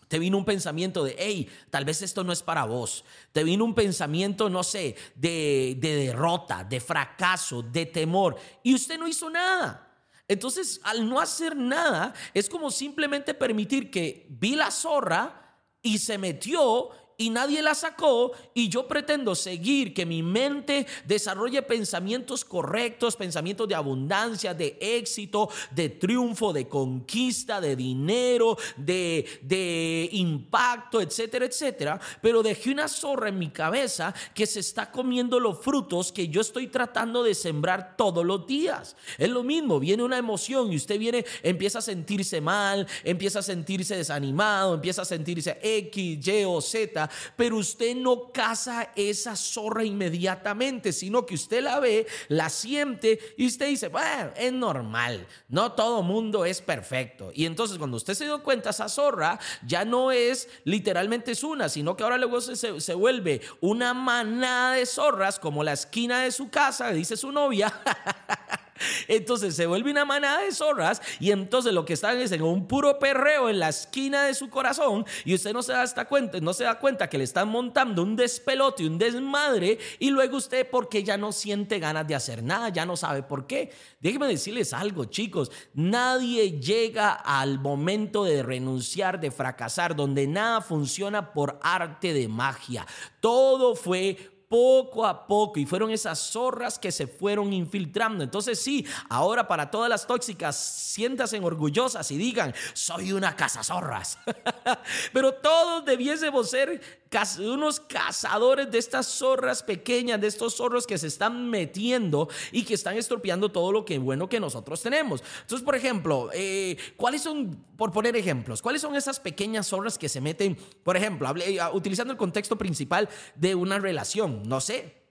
Te 0.08 0.18
vino 0.18 0.36
un 0.36 0.44
pensamiento 0.44 1.04
de, 1.04 1.16
hey, 1.18 1.48
tal 1.70 1.86
vez 1.86 2.02
esto 2.02 2.22
no 2.22 2.34
es 2.34 2.42
para 2.42 2.66
vos. 2.66 3.02
Te 3.32 3.44
vino 3.44 3.64
un 3.64 3.74
pensamiento, 3.74 4.50
no 4.50 4.62
sé, 4.62 4.94
de, 5.14 5.74
de 5.80 5.96
derrota, 5.96 6.64
de 6.64 6.80
fracaso, 6.80 7.62
de 7.62 7.86
temor. 7.86 8.36
Y 8.62 8.74
usted 8.74 8.98
no 8.98 9.08
hizo 9.08 9.30
nada. 9.30 9.88
Entonces, 10.28 10.80
al 10.84 11.08
no 11.08 11.18
hacer 11.18 11.56
nada, 11.56 12.12
es 12.34 12.50
como 12.50 12.70
simplemente 12.70 13.32
permitir 13.32 13.90
que 13.90 14.26
vi 14.28 14.54
la 14.54 14.70
zorra 14.70 15.56
y 15.80 15.98
se 15.98 16.18
metió 16.18 16.90
y 17.16 17.30
nadie 17.30 17.62
la 17.62 17.74
sacó 17.74 18.32
y 18.54 18.68
yo 18.68 18.86
pretendo 18.88 19.34
seguir 19.34 19.94
que 19.94 20.06
mi 20.06 20.22
mente 20.22 20.86
desarrolle 21.04 21.62
pensamientos 21.62 22.44
correctos, 22.44 23.16
pensamientos 23.16 23.68
de 23.68 23.74
abundancia, 23.74 24.54
de 24.54 24.76
éxito, 24.80 25.48
de 25.70 25.88
triunfo, 25.88 26.52
de 26.52 26.68
conquista, 26.68 27.60
de 27.60 27.76
dinero, 27.76 28.56
de, 28.76 30.08
impacto, 30.12 31.00
etcétera, 31.00 31.46
etcétera. 31.46 32.00
Pero 32.20 32.42
dejé 32.42 32.70
una 32.70 32.88
zorra 32.88 33.28
en 33.28 33.38
mi 33.38 33.50
cabeza 33.50 34.14
que 34.34 34.46
se 34.46 34.60
está 34.60 34.90
comiendo 34.90 35.38
los 35.38 35.58
frutos 35.60 36.12
que 36.12 36.28
yo 36.28 36.40
estoy 36.40 36.68
tratando 36.68 37.22
de 37.22 37.34
sembrar 37.34 37.96
todos 37.96 38.24
los 38.24 38.46
días. 38.46 38.96
Es 39.18 39.28
lo 39.28 39.42
mismo, 39.42 39.78
viene 39.78 40.02
una 40.02 40.18
emoción 40.18 40.72
y 40.72 40.76
usted 40.76 40.98
viene, 40.98 41.24
empieza 41.42 41.78
a 41.78 41.82
sentirse 41.82 42.40
mal, 42.40 42.86
empieza 43.04 43.40
a 43.40 43.42
sentirse 43.42 43.96
desanimado, 43.96 44.74
empieza 44.74 45.02
a 45.02 45.04
sentirse 45.04 45.58
X, 45.62 46.26
Y 46.26 46.44
o 46.44 46.60
Z 46.60 47.01
pero 47.36 47.56
usted 47.56 47.96
no 47.96 48.30
caza 48.32 48.90
esa 48.96 49.36
zorra 49.36 49.84
inmediatamente, 49.84 50.92
sino 50.92 51.26
que 51.26 51.34
usted 51.34 51.62
la 51.62 51.80
ve, 51.80 52.06
la 52.28 52.50
siente 52.50 53.18
y 53.36 53.46
usted 53.46 53.68
dice, 53.68 53.88
bueno, 53.88 54.30
es 54.36 54.52
normal, 54.52 55.26
no 55.48 55.72
todo 55.72 56.02
mundo 56.02 56.44
es 56.44 56.60
perfecto. 56.60 57.30
Y 57.34 57.46
entonces 57.46 57.78
cuando 57.78 57.96
usted 57.96 58.14
se 58.14 58.24
dio 58.24 58.42
cuenta, 58.42 58.70
esa 58.70 58.88
zorra 58.88 59.38
ya 59.66 59.84
no 59.84 60.12
es 60.12 60.48
literalmente 60.64 61.32
una, 61.42 61.68
sino 61.68 61.96
que 61.96 62.04
ahora 62.04 62.18
luego 62.18 62.40
se, 62.40 62.80
se 62.80 62.94
vuelve 62.94 63.40
una 63.60 63.94
manada 63.94 64.74
de 64.74 64.86
zorras 64.86 65.38
como 65.38 65.64
la 65.64 65.72
esquina 65.72 66.22
de 66.22 66.32
su 66.32 66.50
casa, 66.50 66.90
dice 66.90 67.16
su 67.16 67.32
novia. 67.32 67.72
Entonces 69.08 69.54
se 69.54 69.66
vuelve 69.66 69.90
una 69.90 70.04
manada 70.04 70.40
de 70.42 70.52
zorras 70.52 71.00
y 71.20 71.30
entonces 71.30 71.72
lo 71.72 71.84
que 71.84 71.94
están 71.94 72.18
es 72.18 72.32
en 72.32 72.42
un 72.42 72.66
puro 72.66 72.98
perreo 72.98 73.48
en 73.48 73.58
la 73.58 73.68
esquina 73.68 74.24
de 74.24 74.34
su 74.34 74.50
corazón 74.50 75.04
y 75.24 75.34
usted 75.34 75.52
no 75.52 75.62
se 75.62 75.72
da 75.72 76.04
cuenta, 76.06 76.40
no 76.40 76.52
se 76.52 76.64
da 76.64 76.78
cuenta 76.78 77.08
que 77.08 77.18
le 77.18 77.24
están 77.24 77.48
montando 77.48 78.02
un 78.02 78.16
despelote, 78.16 78.86
un 78.86 78.98
desmadre 78.98 79.78
y 79.98 80.10
luego 80.10 80.36
usted 80.36 80.68
porque 80.70 81.02
ya 81.02 81.16
no 81.16 81.32
siente 81.32 81.78
ganas 81.78 82.06
de 82.06 82.14
hacer 82.14 82.42
nada, 82.42 82.68
ya 82.68 82.86
no 82.86 82.96
sabe 82.96 83.22
por 83.22 83.46
qué. 83.46 83.72
Déjenme 84.00 84.26
decirles 84.26 84.72
algo, 84.72 85.04
chicos, 85.06 85.50
nadie 85.74 86.60
llega 86.60 87.12
al 87.12 87.58
momento 87.58 88.24
de 88.24 88.42
renunciar, 88.42 89.20
de 89.20 89.30
fracasar, 89.30 89.94
donde 89.96 90.26
nada 90.26 90.60
funciona 90.60 91.32
por 91.32 91.58
arte 91.62 92.12
de 92.12 92.28
magia. 92.28 92.86
Todo 93.20 93.74
fue 93.74 94.41
poco 94.52 95.06
a 95.06 95.26
poco 95.26 95.58
y 95.58 95.64
fueron 95.64 95.90
esas 95.90 96.18
zorras 96.18 96.78
que 96.78 96.92
se 96.92 97.06
fueron 97.06 97.54
infiltrando. 97.54 98.22
Entonces 98.22 98.60
sí, 98.60 98.84
ahora 99.08 99.48
para 99.48 99.70
todas 99.70 99.88
las 99.88 100.06
tóxicas, 100.06 100.54
siéntanse 100.56 101.38
orgullosas 101.38 102.10
y 102.10 102.18
digan, 102.18 102.54
soy 102.74 103.14
una 103.14 103.34
casa 103.34 103.64
zorras. 103.64 104.18
Pero 105.14 105.32
todos 105.32 105.86
debiésemos 105.86 106.50
ser 106.50 107.01
unos 107.38 107.80
cazadores 107.80 108.70
de 108.70 108.78
estas 108.78 109.06
zorras 109.06 109.62
pequeñas, 109.62 110.20
de 110.20 110.26
estos 110.26 110.56
zorros 110.56 110.86
que 110.86 110.98
se 110.98 111.06
están 111.06 111.50
metiendo 111.50 112.28
y 112.50 112.64
que 112.64 112.74
están 112.74 112.96
estropeando 112.96 113.50
todo 113.50 113.72
lo 113.72 113.84
que 113.84 113.98
bueno 113.98 114.28
que 114.28 114.40
nosotros 114.40 114.82
tenemos. 114.82 115.22
Entonces, 115.42 115.64
por 115.64 115.74
ejemplo, 115.74 116.30
eh, 116.32 116.76
¿cuáles 116.96 117.22
son, 117.22 117.64
por 117.76 117.92
poner 117.92 118.16
ejemplos, 118.16 118.62
cuáles 118.62 118.82
son 118.82 118.94
esas 118.96 119.20
pequeñas 119.20 119.68
zorras 119.68 119.98
que 119.98 120.08
se 120.08 120.20
meten, 120.20 120.56
por 120.82 120.96
ejemplo, 120.96 121.32
eh, 121.36 121.58
utilizando 121.72 122.12
el 122.12 122.18
contexto 122.18 122.56
principal 122.56 123.08
de 123.34 123.54
una 123.54 123.78
relación? 123.78 124.42
No 124.44 124.60
sé, 124.60 125.02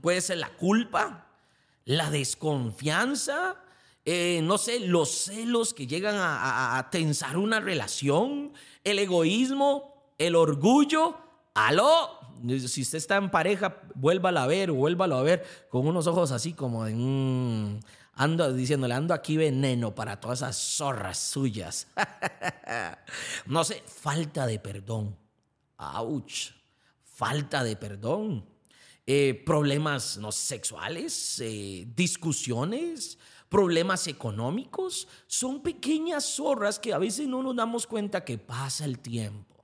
puede 0.00 0.20
ser 0.20 0.38
la 0.38 0.50
culpa, 0.56 1.28
la 1.84 2.10
desconfianza, 2.10 3.56
eh, 4.04 4.40
no 4.42 4.58
sé, 4.58 4.80
los 4.80 5.10
celos 5.10 5.74
que 5.74 5.86
llegan 5.86 6.16
a, 6.18 6.88
tensar 6.90 7.36
una 7.36 7.60
relación, 7.60 8.52
el 8.82 8.98
egoísmo, 8.98 9.99
el 10.20 10.36
orgullo. 10.36 11.16
Aló, 11.54 12.20
si 12.68 12.82
usted 12.82 12.98
está 12.98 13.16
en 13.16 13.30
pareja, 13.30 13.82
vuélvala 13.94 14.44
a 14.44 14.46
ver 14.46 14.70
vuélvalo 14.70 15.16
a 15.16 15.22
ver 15.22 15.44
con 15.68 15.86
unos 15.86 16.06
ojos 16.06 16.30
así 16.30 16.52
como 16.52 16.84
de... 16.84 16.94
Mm, 16.94 17.80
ando 18.14 18.52
diciéndole, 18.52 18.94
ando 18.94 19.14
aquí 19.14 19.36
veneno 19.36 19.94
para 19.94 20.20
todas 20.20 20.40
esas 20.40 20.56
zorras 20.56 21.18
suyas. 21.18 21.88
no 23.46 23.64
sé, 23.64 23.82
falta 23.86 24.46
de 24.46 24.58
perdón. 24.58 25.16
Ouch, 25.78 26.52
falta 27.02 27.64
de 27.64 27.76
perdón. 27.76 28.44
Eh, 29.06 29.42
problemas 29.44 30.18
no, 30.18 30.30
sexuales, 30.30 31.40
eh, 31.40 31.88
discusiones, 31.96 33.18
problemas 33.48 34.06
económicos. 34.06 35.08
Son 35.26 35.62
pequeñas 35.62 36.24
zorras 36.24 36.78
que 36.78 36.92
a 36.92 36.98
veces 36.98 37.26
no 37.26 37.42
nos 37.42 37.56
damos 37.56 37.86
cuenta 37.86 38.22
que 38.22 38.36
pasa 38.36 38.84
el 38.84 38.98
tiempo. 38.98 39.59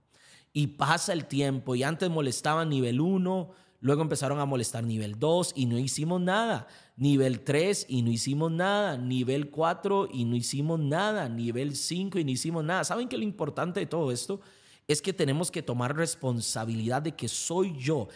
Y 0.56 0.68
pasa 0.68 1.12
el 1.12 1.26
tiempo 1.26 1.74
y 1.74 1.82
antes 1.82 2.08
molestaban 2.08 2.70
nivel 2.70 3.02
1, 3.02 3.50
luego 3.80 4.00
empezaron 4.00 4.40
a 4.40 4.46
molestar 4.46 4.84
nivel 4.84 5.18
2 5.18 5.52
y 5.54 5.66
no 5.66 5.78
hicimos 5.78 6.18
nada. 6.18 6.66
Nivel 6.96 7.40
3 7.40 7.84
y 7.90 8.00
no 8.00 8.10
hicimos 8.10 8.50
nada. 8.50 8.96
Nivel 8.96 9.50
4 9.50 10.08
y 10.10 10.24
no 10.24 10.34
hicimos 10.34 10.80
nada. 10.80 11.28
Nivel 11.28 11.76
5 11.76 12.18
y 12.18 12.24
no 12.24 12.30
hicimos 12.30 12.64
nada. 12.64 12.84
¿Saben 12.84 13.06
que 13.06 13.18
lo 13.18 13.22
importante 13.24 13.80
de 13.80 13.84
todo 13.84 14.10
esto? 14.10 14.40
Es 14.88 15.02
que 15.02 15.12
tenemos 15.12 15.50
que 15.50 15.62
tomar 15.62 15.94
responsabilidad 15.94 17.02
de 17.02 17.14
que 17.14 17.28
soy 17.28 17.76
yo 17.78 18.08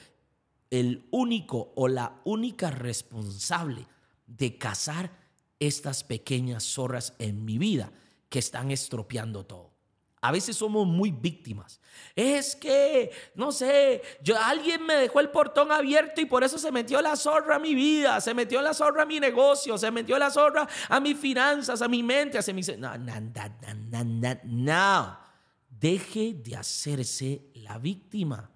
el 0.71 1.07
único 1.11 1.75
o 1.77 1.89
la 1.89 2.23
única 2.25 2.71
responsable 2.71 3.87
de 4.27 4.57
cazar 4.57 5.13
estas 5.59 6.05
pequeñas 6.05 6.65
zorras 6.65 7.13
en 7.19 7.45
mi 7.45 7.59
vida 7.59 7.93
que 8.31 8.39
están 8.39 8.71
estropeando 8.71 9.45
todo. 9.45 9.70
A 10.23 10.33
veces 10.33 10.57
somos 10.57 10.87
muy 10.87 11.11
víctimas. 11.11 11.81
Es 12.15 12.55
que, 12.55 13.11
no 13.35 13.53
sé, 13.53 14.03
yo, 14.23 14.39
alguien 14.39 14.85
me 14.85 14.95
dejó 14.95 15.21
el 15.21 15.31
portón 15.31 15.73
abierto 15.73 16.21
y 16.21 16.27
por 16.27 16.45
eso 16.45 16.59
se 16.59 16.71
metió 16.71 17.01
la 17.01 17.17
zorra 17.17 17.57
a 17.57 17.59
mi 17.59 17.75
vida, 17.75 18.21
se 18.21 18.35
metió 18.35 18.61
la 18.61 18.75
zorra 18.75 19.05
a 19.05 19.07
mi 19.07 19.19
negocio, 19.19 19.79
se 19.79 19.91
metió 19.91 20.19
la 20.19 20.31
zorra 20.31 20.69
a 20.89 21.01
mis 21.01 21.19
finanzas, 21.19 21.81
a 21.81 21.89
mi 21.89 22.03
mente, 22.03 22.39
a 22.39 22.53
mi... 22.53 22.61
No, 22.79 22.99
no, 22.99 23.21
no, 23.21 24.05
no, 24.05 24.41
no. 24.45 25.19
Deje 25.71 26.35
de 26.35 26.57
hacerse 26.57 27.47
la 27.55 27.79
víctima. 27.79 28.51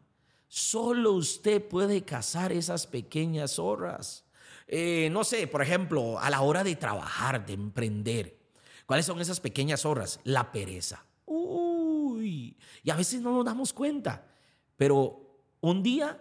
Solo 0.47 1.13
usted 1.13 1.67
puede 1.67 2.05
cazar 2.05 2.53
esas 2.53 2.87
pequeñas 2.87 3.53
zorras. 3.53 4.27
Eh, 4.67 5.09
no 5.11 5.25
sé, 5.25 5.47
por 5.47 5.63
ejemplo, 5.63 6.19
a 6.19 6.29
la 6.29 6.43
hora 6.43 6.63
de 6.63 6.77
trabajar, 6.77 7.47
de 7.47 7.55
emprender. 7.55 8.39
¿Cuáles 8.85 9.07
son 9.07 9.21
esas 9.21 9.41
pequeñas 9.41 9.81
zorras? 9.81 10.21
La 10.25 10.53
pereza. 10.53 11.07
Uy, 11.27 12.57
y 12.83 12.91
a 12.91 12.97
veces 12.97 13.21
no 13.21 13.33
nos 13.33 13.45
damos 13.45 13.73
cuenta, 13.73 14.27
pero 14.77 15.41
un 15.61 15.83
día 15.83 16.21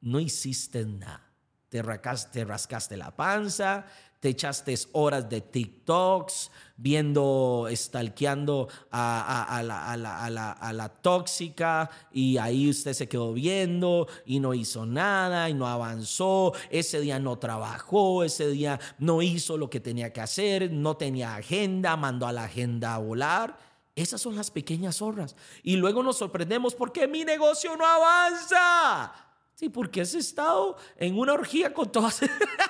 no 0.00 0.20
hiciste 0.20 0.84
nada. 0.84 1.22
Te 1.68 1.82
rascaste, 1.82 2.44
rascaste 2.44 2.96
la 2.96 3.14
panza, 3.14 3.86
te 4.20 4.30
echaste 4.30 4.74
horas 4.92 5.28
de 5.28 5.40
TikToks, 5.40 6.50
viendo, 6.76 7.68
stalkeando 7.70 8.68
a, 8.90 9.56
a, 9.58 10.72
la, 10.72 10.88
tóxica 11.02 11.90
y 12.12 12.38
ahí 12.38 12.70
usted 12.70 12.92
se 12.92 13.08
quedó 13.08 13.32
viendo 13.32 14.06
y 14.24 14.40
no 14.40 14.54
hizo 14.54 14.86
nada 14.86 15.48
y 15.50 15.54
no 15.54 15.66
avanzó, 15.66 16.54
ese 16.70 17.00
día 17.00 17.18
no 17.18 17.38
trabajó, 17.38 18.24
ese 18.24 18.48
día 18.48 18.80
no 18.98 19.22
hizo 19.22 19.56
lo 19.56 19.70
que 19.70 19.80
tenía 19.80 20.12
que 20.12 20.20
hacer, 20.20 20.72
no 20.72 20.96
tenía 20.96 21.36
agenda, 21.36 21.96
mandó 21.96 22.26
a 22.26 22.32
la 22.32 22.44
agenda 22.44 22.94
a 22.94 22.98
volar. 22.98 23.65
Esas 23.96 24.20
son 24.20 24.36
las 24.36 24.50
pequeñas 24.50 24.96
zorras. 24.96 25.34
Y 25.62 25.76
luego 25.76 26.02
nos 26.02 26.18
sorprendemos 26.18 26.74
porque 26.74 27.08
mi 27.08 27.24
negocio 27.24 27.76
no 27.76 27.86
avanza. 27.86 29.12
Sí, 29.54 29.70
porque 29.70 30.02
has 30.02 30.12
estado 30.12 30.76
en 30.98 31.18
una 31.18 31.32
orgía 31.32 31.72
con 31.72 31.90
todas, 31.90 32.20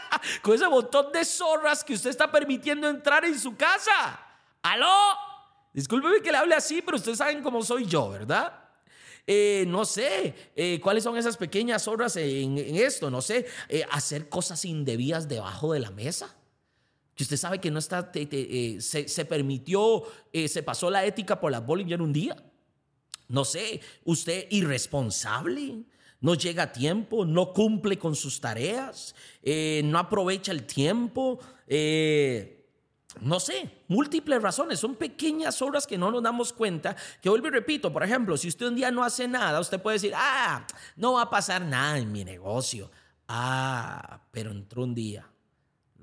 con 0.43 0.55
ese 0.55 0.69
montón 0.69 1.11
de 1.11 1.25
zorras 1.25 1.83
que 1.83 1.95
usted 1.95 2.11
está 2.11 2.31
permitiendo 2.31 2.89
entrar 2.89 3.25
en 3.25 3.37
su 3.39 3.57
casa. 3.57 4.21
¡Aló! 4.63 4.87
Discúlpeme 5.73 6.23
que 6.23 6.31
le 6.31 6.39
hable 6.39 6.55
así, 6.55 6.81
pero 6.81 6.97
ustedes 6.97 7.19
saben 7.19 7.43
cómo 7.43 7.61
soy 7.63 7.87
yo, 7.87 8.09
¿verdad? 8.09 8.63
Eh, 9.27 9.65
no 9.67 9.85
sé, 9.85 10.53
eh, 10.55 10.79
cuáles 10.81 11.03
son 11.03 11.17
esas 11.17 11.37
pequeñas 11.37 11.83
zorras 11.83 12.15
en, 12.17 12.57
esto, 12.77 13.11
no 13.11 13.21
sé, 13.21 13.47
eh, 13.69 13.85
hacer 13.91 14.29
cosas 14.29 14.65
indebidas 14.65 15.27
debajo 15.27 15.73
de 15.73 15.81
la 15.81 15.91
mesa. 15.91 16.37
Que 17.17 17.25
usted 17.25 17.37
sabe 17.37 17.61
que 17.61 17.71
no 17.71 17.79
está, 17.79 18.13
se, 18.13 19.09
se, 19.09 19.25
permitió, 19.25 20.05
se 20.33 20.63
pasó 20.63 20.91
la 20.91 21.05
ética 21.05 21.41
por 21.41 21.51
la 21.51 21.61
Bollinger 21.61 22.01
un 22.01 22.13
día. 22.13 22.37
No 23.29 23.45
sé, 23.45 23.81
usted 24.05 24.47
irresponsable 24.51 25.87
no 26.21 26.35
llega 26.35 26.65
a 26.65 26.73
tiempo, 26.73 27.25
no 27.25 27.53
cumple 27.53 27.99
con 27.99 28.17
sus 28.17 28.41
tareas, 28.41 29.15
eh, 29.43 29.83
no 29.85 29.99
aprovecha 29.99 30.53
el 30.53 30.65
tiempo. 30.65 31.39
Eh, 31.67 32.53
no 33.21 33.41
sé, 33.41 33.85
múltiples 33.89 34.43
razones, 34.43 34.79
son 34.79 34.95
pequeñas 34.95 35.61
obras 35.63 35.87
que 35.87 35.97
no 35.97 36.11
nos 36.11 36.23
damos 36.23 36.53
cuenta, 36.53 36.97
que 37.23 37.31
vuelvo 37.31 37.49
y 37.49 37.51
repito, 37.51 37.91
por 37.93 38.03
ejemplo, 38.03 38.37
si 38.37 38.49
usted 38.49 38.67
un 38.67 38.77
día 38.77 38.91
no 38.91 39.05
hace 39.05 39.27
nada, 39.27 39.59
usted 39.59 39.81
puede 39.81 39.97
decir, 39.97 40.13
ah, 40.15 40.67
no 40.97 41.15
va 41.15 41.23
a 41.23 41.31
pasar 41.31 41.63
nada 41.63 41.99
en 41.99 42.13
mi 42.13 42.25
negocio. 42.25 42.91
Ah, 43.29 44.21
pero 44.31 44.51
entró 44.51 44.85
un 44.85 44.95
día, 44.95 45.27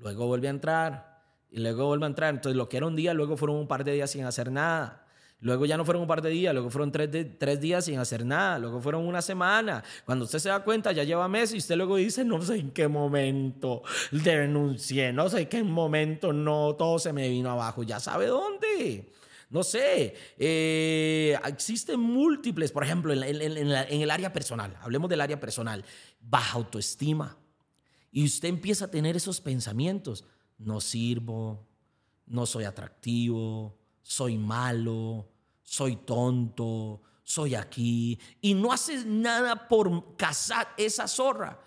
luego 0.03 0.27
vuelve 0.27 0.47
a 0.47 0.51
entrar 0.51 1.21
y 1.49 1.59
luego 1.59 1.87
vuelve 1.87 2.05
a 2.05 2.09
entrar. 2.09 2.33
Entonces 2.33 2.57
lo 2.57 2.69
que 2.69 2.77
era 2.77 2.85
un 2.85 2.95
día, 2.95 3.13
luego 3.13 3.37
fueron 3.37 3.57
un 3.57 3.67
par 3.67 3.83
de 3.83 3.93
días 3.93 4.11
sin 4.11 4.25
hacer 4.25 4.51
nada. 4.51 5.03
Luego 5.43 5.65
ya 5.65 5.75
no 5.75 5.83
fueron 5.83 6.03
un 6.03 6.07
par 6.07 6.21
de 6.21 6.29
días, 6.29 6.53
luego 6.53 6.69
fueron 6.69 6.89
tres, 6.89 7.59
días 7.59 7.83
sin 7.83 7.99
hacer 7.99 8.25
nada, 8.25 8.57
luego 8.59 8.79
fueron 8.79 9.05
una 9.05 9.21
semana. 9.21 9.83
Cuando 10.05 10.23
usted 10.23 10.39
se 10.39 10.47
da 10.47 10.63
cuenta, 10.63 10.93
ya 10.93 11.03
lleva 11.03 11.27
meses 11.27 11.55
y 11.55 11.57
usted 11.57 11.75
luego 11.75 11.97
dice, 11.97 12.23
no 12.23 12.41
sé 12.41 12.55
en 12.55 12.71
qué 12.71 12.87
momento 12.87 13.83
denuncié, 14.11 15.11
no 15.11 15.27
sé 15.27 15.41
en 15.41 15.49
qué 15.49 15.61
momento 15.61 16.31
no, 16.31 16.75
todo 16.75 16.97
se 16.97 17.11
me 17.11 17.27
vino 17.27 17.51
abajo, 17.51 17.83
ya 17.83 17.99
sabe 17.99 18.27
dónde. 18.27 19.11
No 19.49 19.63
sé, 19.63 20.15
eh, 20.37 21.37
existen 21.45 21.99
múltiples, 21.99 22.71
por 22.71 22.85
ejemplo, 22.85 23.11
en, 23.11 23.21
en 23.21 24.01
el 24.01 24.11
área 24.11 24.31
personal, 24.31 24.77
hablemos 24.81 25.09
del 25.09 25.19
área 25.19 25.41
personal, 25.41 25.83
baja 26.21 26.57
autoestima. 26.57 27.37
Y 28.13 28.23
usted 28.23 28.47
empieza 28.47 28.85
a 28.85 28.91
tener 28.91 29.17
esos 29.17 29.41
pensamientos, 29.41 30.23
no 30.57 30.79
sirvo, 30.79 31.67
no 32.27 32.45
soy 32.45 32.63
atractivo, 32.63 33.75
soy 34.01 34.37
malo, 34.37 35.27
soy 35.63 35.97
tonto, 35.97 37.01
soy 37.23 37.55
aquí, 37.55 38.19
y 38.39 38.53
no 38.53 38.71
haces 38.71 39.05
nada 39.05 39.67
por 39.67 40.15
cazar 40.15 40.67
esa 40.77 41.07
zorra, 41.07 41.59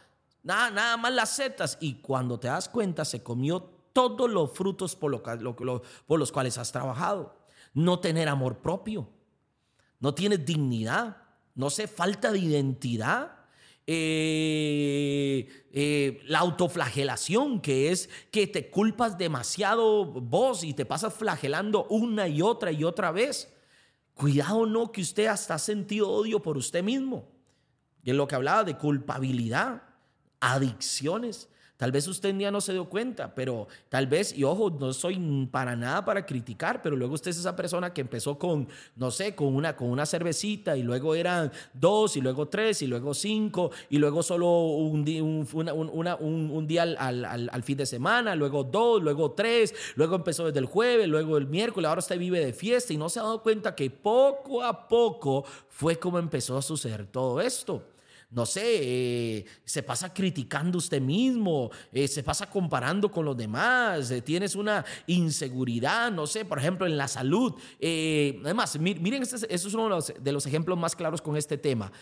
nada, 0.43 0.71
nada 0.71 0.97
más 0.97 1.13
las 1.13 1.37
setas, 1.37 1.77
y 1.81 1.95
cuando 1.95 2.39
te 2.39 2.49
das 2.49 2.69
cuenta 2.69 3.05
se 3.05 3.23
comió 3.23 3.61
todos 3.93 4.31
los 4.31 4.53
frutos 4.53 4.95
por, 4.95 5.23
por 5.23 6.19
los 6.19 6.31
cuales 6.33 6.59
has 6.59 6.71
trabajado. 6.71 7.35
No 7.75 7.99
tener 7.99 8.29
amor 8.29 8.59
propio, 8.59 9.09
no 9.99 10.15
tienes 10.15 10.45
dignidad, 10.45 11.17
no 11.55 11.71
sé, 11.71 11.89
falta 11.89 12.31
de 12.31 12.39
identidad. 12.39 13.36
Eh, 13.89 15.67
eh, 15.71 16.21
la 16.27 16.41
autoflagelación, 16.41 17.61
que 17.61 17.93
es 17.93 18.09
que 18.33 18.47
te 18.47 18.69
culpas 18.69 19.17
demasiado 19.17 20.05
vos 20.07 20.65
y 20.65 20.75
te 20.75 20.85
pasas 20.85 21.15
flagelando 21.15 21.87
una 21.89 22.27
y 22.27 22.43
otra 22.43 22.73
y 22.73 22.83
otra 22.83 23.13
vez. 23.13 23.53
Cuidado 24.15 24.67
no 24.67 24.91
que 24.91 25.03
usted 25.03 25.27
hasta 25.27 25.55
ha 25.55 25.59
sentido 25.59 26.11
odio 26.11 26.43
por 26.43 26.57
usted 26.57 26.83
mismo. 26.83 27.29
Y 28.03 28.11
en 28.11 28.17
lo 28.17 28.27
que 28.27 28.35
hablaba 28.35 28.65
de 28.65 28.77
culpabilidad, 28.77 29.83
adicciones. 30.41 31.49
Tal 31.77 31.93
vez 31.93 32.09
usted 32.09 32.35
ya 32.39 32.51
no 32.51 32.61
se 32.63 32.73
dio 32.73 32.87
cuenta, 32.87 33.35
pero 33.35 33.69
tal 33.91 34.07
vez, 34.07 34.37
y 34.37 34.45
ojo, 34.45 34.71
no 34.71 34.95
soy 34.95 35.19
para 35.51 35.77
nada 35.77 36.05
para 36.05 36.25
criticar, 36.25 36.81
pero 36.81 36.97
luego 36.97 37.15
usted 37.15 37.31
es 37.31 37.39
esa 37.39 37.55
persona 37.55 37.93
que 37.93 38.01
empezó 38.01 38.39
con, 38.39 38.67
no 38.97 39.11
sé, 39.11 39.35
con 39.35 39.55
una, 39.55 39.77
con 39.77 39.91
una 39.91 40.07
cervecita 40.07 40.77
y 40.77 40.83
luego 40.83 41.15
eran 41.15 41.53
dos 41.75 42.17
y 42.17 42.23
luego 42.23 42.49
tres 42.49 42.81
y 42.81 42.87
luego 42.87 43.13
cinco 43.13 43.71
y 43.91 43.99
luego 43.99 44.23
solo 44.23 44.49
un, 44.49 45.05
día, 45.05 45.23
un, 45.23 45.47
un, 45.53 46.67
día 46.67 46.83
al, 46.83 47.25
al, 47.25 47.63
fin 47.63 47.77
de 47.77 47.85
semana, 47.85 48.35
luego 48.35 48.65
dos, 48.65 49.03
luego 49.03 49.33
tres, 49.33 49.75
luego 49.97 50.17
empezó 50.17 50.47
desde 50.47 50.61
el 50.61 50.67
jueves, 50.67 51.07
luego 51.09 51.37
el 51.37 51.47
miércoles, 51.47 51.89
ahora 51.89 51.99
usted 51.99 52.19
vive 52.19 52.43
de 52.43 52.55
fiesta 52.55 52.95
y 52.95 52.97
no 52.97 53.11
se 53.11 53.21
ha 53.21 53.23
dado 53.23 53.43
cuenta 53.43 53.75
que 53.75 53.91
poco 53.91 54.63
a 54.63 54.89
poco 54.89 55.45
fue 55.69 55.99
como 55.99 56.19
empezó 56.19 56.57
a 56.57 56.63
suceder 56.63 57.07
todo 57.07 57.41
esto 57.43 57.83
no 58.31 58.45
sé, 58.45 58.63
eh, 58.65 59.45
se 59.65 59.83
pasa 59.83 60.13
criticando 60.13 60.79
usted 60.79 61.01
mismo, 61.01 61.71
eh, 61.93 62.09
se 62.09 62.25
pasa 62.25 62.51
comparando 62.51 63.11
con 63.11 63.25
los 63.25 63.37
demás, 63.37 64.11
eh, 64.11 64.21
tienes 64.21 64.57
una 64.57 64.85
inseguridad, 65.07 66.11
no 66.11 66.27
sé, 66.27 66.45
por 66.45 66.59
ejemplo, 66.59 66.87
en 66.87 66.97
la 66.97 67.07
salud. 67.07 67.55
además, 67.81 68.79
miren, 68.79 69.23
este, 69.23 69.55
es 69.55 69.65
uno 69.67 70.01
de 70.01 70.33
los, 70.33 70.47
ejemplos 70.47 70.77
más 70.77 70.97
claros 70.97 71.23
con 71.23 71.37
este 71.37 71.57
tema. 71.57 71.93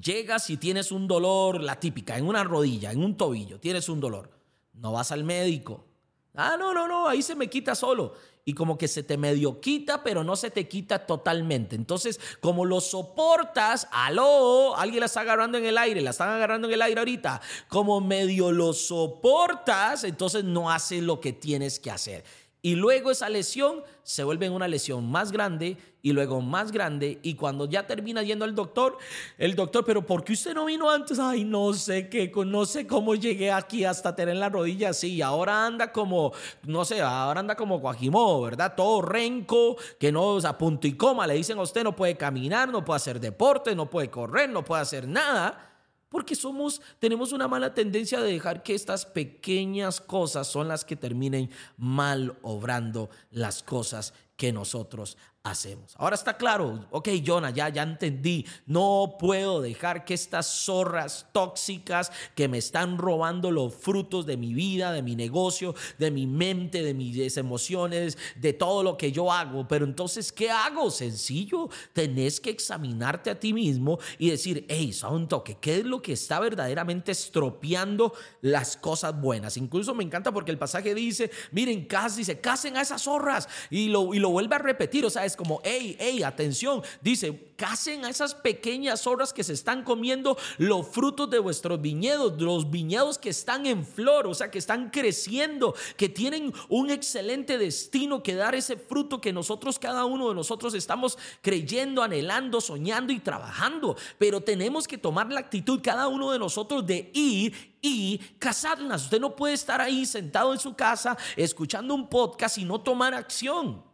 llegas 0.00 0.50
y 0.50 0.56
tienes 0.56 0.92
un 0.92 1.08
dolor, 1.08 1.60
la 1.60 1.80
típica, 1.80 2.16
en 2.16 2.26
una 2.26 2.44
rodilla, 2.44 2.92
en 2.92 3.02
un 3.02 3.16
tobillo, 3.16 3.58
tienes 3.58 3.88
un 3.88 4.00
dolor. 4.00 4.30
No 4.74 4.92
vas 4.92 5.10
al 5.10 5.24
médico. 5.24 5.89
Ah, 6.34 6.56
no, 6.58 6.72
no, 6.72 6.86
no, 6.86 7.08
ahí 7.08 7.22
se 7.22 7.34
me 7.34 7.48
quita 7.48 7.74
solo 7.74 8.14
y 8.44 8.54
como 8.54 8.78
que 8.78 8.88
se 8.88 9.02
te 9.02 9.16
medio 9.16 9.60
quita, 9.60 10.02
pero 10.02 10.24
no 10.24 10.36
se 10.36 10.50
te 10.50 10.68
quita 10.68 11.06
totalmente. 11.06 11.76
Entonces, 11.76 12.20
como 12.40 12.64
lo 12.64 12.80
soportas, 12.80 13.88
aló, 13.92 14.76
alguien 14.76 15.00
la 15.00 15.06
está 15.06 15.20
agarrando 15.20 15.58
en 15.58 15.66
el 15.66 15.78
aire, 15.78 16.00
la 16.00 16.10
están 16.10 16.30
agarrando 16.30 16.68
en 16.68 16.74
el 16.74 16.82
aire 16.82 17.00
ahorita, 17.00 17.40
como 17.68 18.00
medio 18.00 18.52
lo 18.52 18.72
soportas, 18.72 20.04
entonces 20.04 20.44
no 20.44 20.70
haces 20.70 21.02
lo 21.02 21.20
que 21.20 21.32
tienes 21.32 21.78
que 21.78 21.90
hacer. 21.90 22.24
Y 22.62 22.74
luego 22.74 23.10
esa 23.10 23.28
lesión 23.28 23.82
se 24.02 24.22
vuelve 24.22 24.50
una 24.50 24.68
lesión 24.68 25.10
más 25.10 25.32
grande 25.32 25.78
y 26.02 26.12
luego 26.12 26.42
más 26.42 26.72
grande. 26.72 27.18
Y 27.22 27.34
cuando 27.34 27.64
ya 27.66 27.86
termina 27.86 28.22
yendo 28.22 28.44
al 28.44 28.54
doctor, 28.54 28.98
el 29.38 29.54
doctor, 29.54 29.84
pero 29.84 30.04
¿por 30.04 30.24
qué 30.24 30.34
usted 30.34 30.54
no 30.54 30.66
vino 30.66 30.90
antes? 30.90 31.18
Ay, 31.18 31.44
no 31.44 31.72
sé 31.72 32.08
qué, 32.08 32.30
no 32.46 32.66
sé 32.66 32.86
cómo 32.86 33.14
llegué 33.14 33.50
aquí 33.50 33.84
hasta 33.84 34.14
tener 34.14 34.36
la 34.36 34.50
rodilla 34.50 34.90
así. 34.90 35.22
Ahora 35.22 35.66
anda 35.66 35.90
como, 35.90 36.32
no 36.64 36.84
sé, 36.84 37.00
ahora 37.00 37.40
anda 37.40 37.56
como 37.56 37.78
Guajimó, 37.78 38.42
¿verdad? 38.42 38.74
Todo 38.76 39.00
renco, 39.02 39.76
que 39.98 40.12
no, 40.12 40.26
o 40.26 40.40
sea, 40.40 40.58
punto 40.58 40.86
y 40.86 40.92
coma. 40.92 41.26
Le 41.26 41.34
dicen 41.34 41.58
a 41.58 41.62
usted 41.62 41.82
no 41.82 41.96
puede 41.96 42.16
caminar, 42.16 42.68
no 42.68 42.84
puede 42.84 42.96
hacer 42.96 43.20
deporte, 43.20 43.74
no 43.74 43.88
puede 43.88 44.10
correr, 44.10 44.50
no 44.50 44.62
puede 44.64 44.82
hacer 44.82 45.08
nada. 45.08 45.69
Porque 46.10 46.34
somos, 46.34 46.82
tenemos 46.98 47.32
una 47.32 47.48
mala 47.48 47.72
tendencia 47.72 48.20
de 48.20 48.32
dejar 48.32 48.62
que 48.62 48.74
estas 48.74 49.06
pequeñas 49.06 50.00
cosas 50.00 50.48
son 50.48 50.68
las 50.68 50.84
que 50.84 50.96
terminen 50.96 51.50
mal 51.78 52.36
obrando 52.42 53.10
las 53.30 53.62
cosas 53.62 54.12
que 54.36 54.52
nosotros 54.52 55.16
hacemos. 55.42 55.94
Ahora 55.96 56.16
está 56.16 56.36
claro, 56.36 56.86
ok, 56.90 57.08
Jonah, 57.24 57.50
ya, 57.50 57.70
ya 57.70 57.82
entendí, 57.82 58.44
no 58.66 59.16
puedo 59.18 59.62
dejar 59.62 60.04
que 60.04 60.12
estas 60.12 60.46
zorras 60.46 61.26
tóxicas 61.32 62.12
que 62.34 62.46
me 62.46 62.58
están 62.58 62.98
robando 62.98 63.50
los 63.50 63.74
frutos 63.74 64.26
de 64.26 64.36
mi 64.36 64.52
vida, 64.52 64.92
de 64.92 65.02
mi 65.02 65.16
negocio, 65.16 65.74
de 65.98 66.10
mi 66.10 66.26
mente, 66.26 66.82
de 66.82 66.92
mis 66.92 67.36
emociones, 67.38 68.18
de 68.36 68.52
todo 68.52 68.82
lo 68.82 68.98
que 68.98 69.12
yo 69.12 69.32
hago. 69.32 69.66
Pero 69.66 69.86
entonces, 69.86 70.30
¿qué 70.30 70.50
hago? 70.50 70.90
Sencillo, 70.90 71.70
tenés 71.94 72.38
que 72.38 72.50
examinarte 72.50 73.30
a 73.30 73.40
ti 73.40 73.54
mismo 73.54 73.98
y 74.18 74.30
decir, 74.30 74.66
hey, 74.68 74.94
un 75.10 75.26
toque, 75.26 75.56
¿qué 75.60 75.78
es 75.78 75.84
lo 75.84 76.02
que 76.02 76.12
está 76.12 76.38
verdaderamente 76.38 77.12
estropeando 77.12 78.12
las 78.42 78.76
cosas 78.76 79.18
buenas? 79.18 79.56
Incluso 79.56 79.94
me 79.94 80.04
encanta 80.04 80.32
porque 80.32 80.50
el 80.50 80.58
pasaje 80.58 80.94
dice, 80.94 81.30
miren, 81.50 81.86
casi 81.86 82.18
dice, 82.18 82.40
casen 82.40 82.76
a 82.76 82.82
esas 82.82 83.02
zorras 83.02 83.48
y 83.70 83.88
lo, 83.88 84.12
y 84.14 84.18
lo 84.18 84.30
vuelve 84.30 84.56
a 84.56 84.58
repetir, 84.58 85.06
o 85.06 85.10
sea, 85.10 85.29
como, 85.36 85.60
hey, 85.64 85.96
hey, 85.98 86.22
atención, 86.22 86.82
dice, 87.00 87.52
casen 87.56 88.04
a 88.06 88.08
esas 88.08 88.34
pequeñas 88.34 89.06
horas 89.06 89.32
que 89.32 89.44
se 89.44 89.52
están 89.52 89.84
comiendo 89.84 90.38
los 90.56 90.88
frutos 90.88 91.28
de 91.28 91.38
vuestros 91.38 91.80
viñedos, 91.80 92.40
los 92.40 92.70
viñedos 92.70 93.18
que 93.18 93.28
están 93.28 93.66
en 93.66 93.84
flor, 93.84 94.26
o 94.26 94.34
sea, 94.34 94.50
que 94.50 94.58
están 94.58 94.88
creciendo, 94.88 95.74
que 95.96 96.08
tienen 96.08 96.54
un 96.68 96.90
excelente 96.90 97.58
destino 97.58 98.22
que 98.22 98.34
dar 98.34 98.54
ese 98.54 98.76
fruto 98.76 99.20
que 99.20 99.32
nosotros, 99.32 99.78
cada 99.78 100.06
uno 100.06 100.30
de 100.30 100.34
nosotros 100.34 100.72
estamos 100.72 101.18
creyendo, 101.42 102.02
anhelando, 102.02 102.60
soñando 102.60 103.12
y 103.12 103.20
trabajando, 103.20 103.96
pero 104.18 104.40
tenemos 104.40 104.88
que 104.88 104.96
tomar 104.96 105.30
la 105.30 105.40
actitud 105.40 105.80
cada 105.82 106.08
uno 106.08 106.32
de 106.32 106.38
nosotros 106.38 106.86
de 106.86 107.10
ir 107.12 107.76
y 107.82 108.18
casarlas. 108.38 109.04
Usted 109.04 109.20
no 109.20 109.36
puede 109.36 109.54
estar 109.54 109.80
ahí 109.80 110.06
sentado 110.06 110.52
en 110.52 110.58
su 110.58 110.74
casa 110.74 111.16
escuchando 111.36 111.94
un 111.94 112.08
podcast 112.08 112.58
y 112.58 112.64
no 112.64 112.80
tomar 112.80 113.14
acción. 113.14 113.89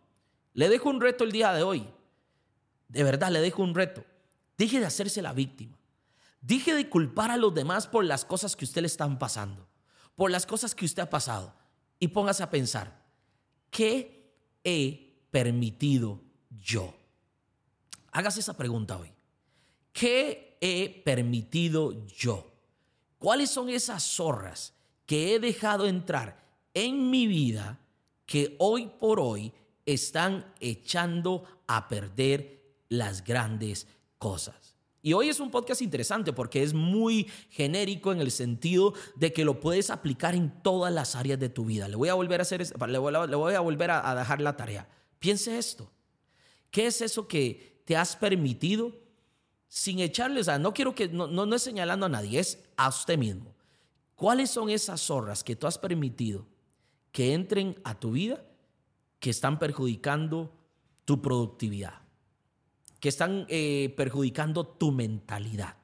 Le 0.56 0.70
dejo 0.70 0.88
un 0.88 1.02
reto 1.02 1.22
el 1.22 1.32
día 1.32 1.52
de 1.52 1.62
hoy. 1.62 1.86
De 2.88 3.04
verdad, 3.04 3.30
le 3.30 3.42
dejo 3.42 3.62
un 3.62 3.74
reto. 3.74 4.02
Deje 4.56 4.80
de 4.80 4.86
hacerse 4.86 5.20
la 5.20 5.34
víctima. 5.34 5.76
Deje 6.40 6.74
de 6.74 6.88
culpar 6.88 7.30
a 7.30 7.36
los 7.36 7.54
demás 7.54 7.86
por 7.86 8.06
las 8.06 8.24
cosas 8.24 8.56
que 8.56 8.64
usted 8.64 8.80
le 8.80 8.86
están 8.86 9.18
pasando, 9.18 9.68
por 10.14 10.30
las 10.30 10.46
cosas 10.46 10.74
que 10.74 10.86
usted 10.86 11.02
ha 11.02 11.10
pasado. 11.10 11.54
Y 11.98 12.08
póngase 12.08 12.42
a 12.42 12.48
pensar, 12.48 13.04
¿qué 13.70 14.32
he 14.64 15.26
permitido 15.30 16.22
yo? 16.48 16.94
Hágase 18.10 18.40
esa 18.40 18.56
pregunta 18.56 18.96
hoy. 18.96 19.12
¿Qué 19.92 20.56
he 20.62 21.02
permitido 21.04 22.06
yo? 22.06 22.50
¿Cuáles 23.18 23.50
son 23.50 23.68
esas 23.68 24.02
zorras 24.02 24.72
que 25.04 25.34
he 25.34 25.38
dejado 25.38 25.86
entrar 25.86 26.42
en 26.72 27.10
mi 27.10 27.26
vida 27.26 27.78
que 28.24 28.56
hoy 28.58 28.90
por 28.98 29.20
hoy 29.20 29.52
están 29.86 30.52
echando 30.60 31.44
a 31.66 31.88
perder 31.88 32.62
las 32.88 33.24
grandes 33.24 33.86
cosas. 34.18 34.76
Y 35.02 35.12
hoy 35.12 35.28
es 35.28 35.38
un 35.38 35.52
podcast 35.52 35.82
interesante 35.82 36.32
porque 36.32 36.64
es 36.64 36.74
muy 36.74 37.30
genérico 37.50 38.10
en 38.10 38.20
el 38.20 38.32
sentido 38.32 38.92
de 39.14 39.32
que 39.32 39.44
lo 39.44 39.60
puedes 39.60 39.90
aplicar 39.90 40.34
en 40.34 40.50
todas 40.62 40.92
las 40.92 41.14
áreas 41.14 41.38
de 41.38 41.48
tu 41.48 41.64
vida. 41.64 41.86
Le 41.86 41.94
voy 41.94 42.08
a 42.08 42.14
volver 42.14 42.40
a 42.40 42.42
hacer, 42.42 42.60
le 42.60 42.98
voy 42.98 43.54
a, 43.54 43.60
volver 43.60 43.90
a, 43.92 44.14
dejar 44.16 44.40
la 44.40 44.56
tarea. 44.56 44.88
Piense 45.20 45.56
esto. 45.58 45.88
¿Qué 46.72 46.88
es 46.88 47.00
eso 47.00 47.28
que 47.28 47.82
te 47.84 47.96
has 47.96 48.16
permitido 48.16 48.92
sin 49.68 50.00
echarle, 50.00 50.40
o 50.40 50.44
sea, 50.44 50.58
no 50.58 50.74
quiero 50.74 50.94
que, 50.94 51.08
no, 51.08 51.28
no 51.28 51.54
es 51.54 51.62
señalando 51.62 52.06
a 52.06 52.08
nadie, 52.08 52.40
es 52.40 52.58
a 52.76 52.88
usted 52.88 53.18
mismo. 53.18 53.54
¿Cuáles 54.14 54.50
son 54.50 54.70
esas 54.70 55.00
zorras 55.00 55.44
que 55.44 55.54
tú 55.54 55.66
has 55.66 55.78
permitido 55.78 56.46
que 57.12 57.32
entren 57.34 57.78
a 57.84 57.98
tu 57.98 58.12
vida 58.12 58.44
que 59.18 59.30
están 59.30 59.58
perjudicando 59.58 60.52
tu 61.04 61.22
productividad, 61.22 62.02
que 63.00 63.08
están 63.08 63.46
eh, 63.48 63.94
perjudicando 63.96 64.66
tu 64.66 64.92
mentalidad, 64.92 65.76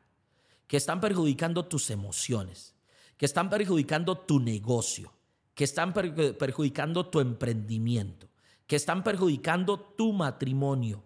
que 0.66 0.76
están 0.76 1.00
perjudicando 1.00 1.64
tus 1.66 1.90
emociones, 1.90 2.74
que 3.16 3.26
están 3.26 3.50
perjudicando 3.50 4.18
tu 4.18 4.40
negocio, 4.40 5.12
que 5.54 5.64
están 5.64 5.92
perjudicando 5.92 7.06
tu 7.06 7.20
emprendimiento, 7.20 8.28
que 8.66 8.76
están 8.76 9.04
perjudicando 9.04 9.78
tu 9.78 10.12
matrimonio, 10.12 11.02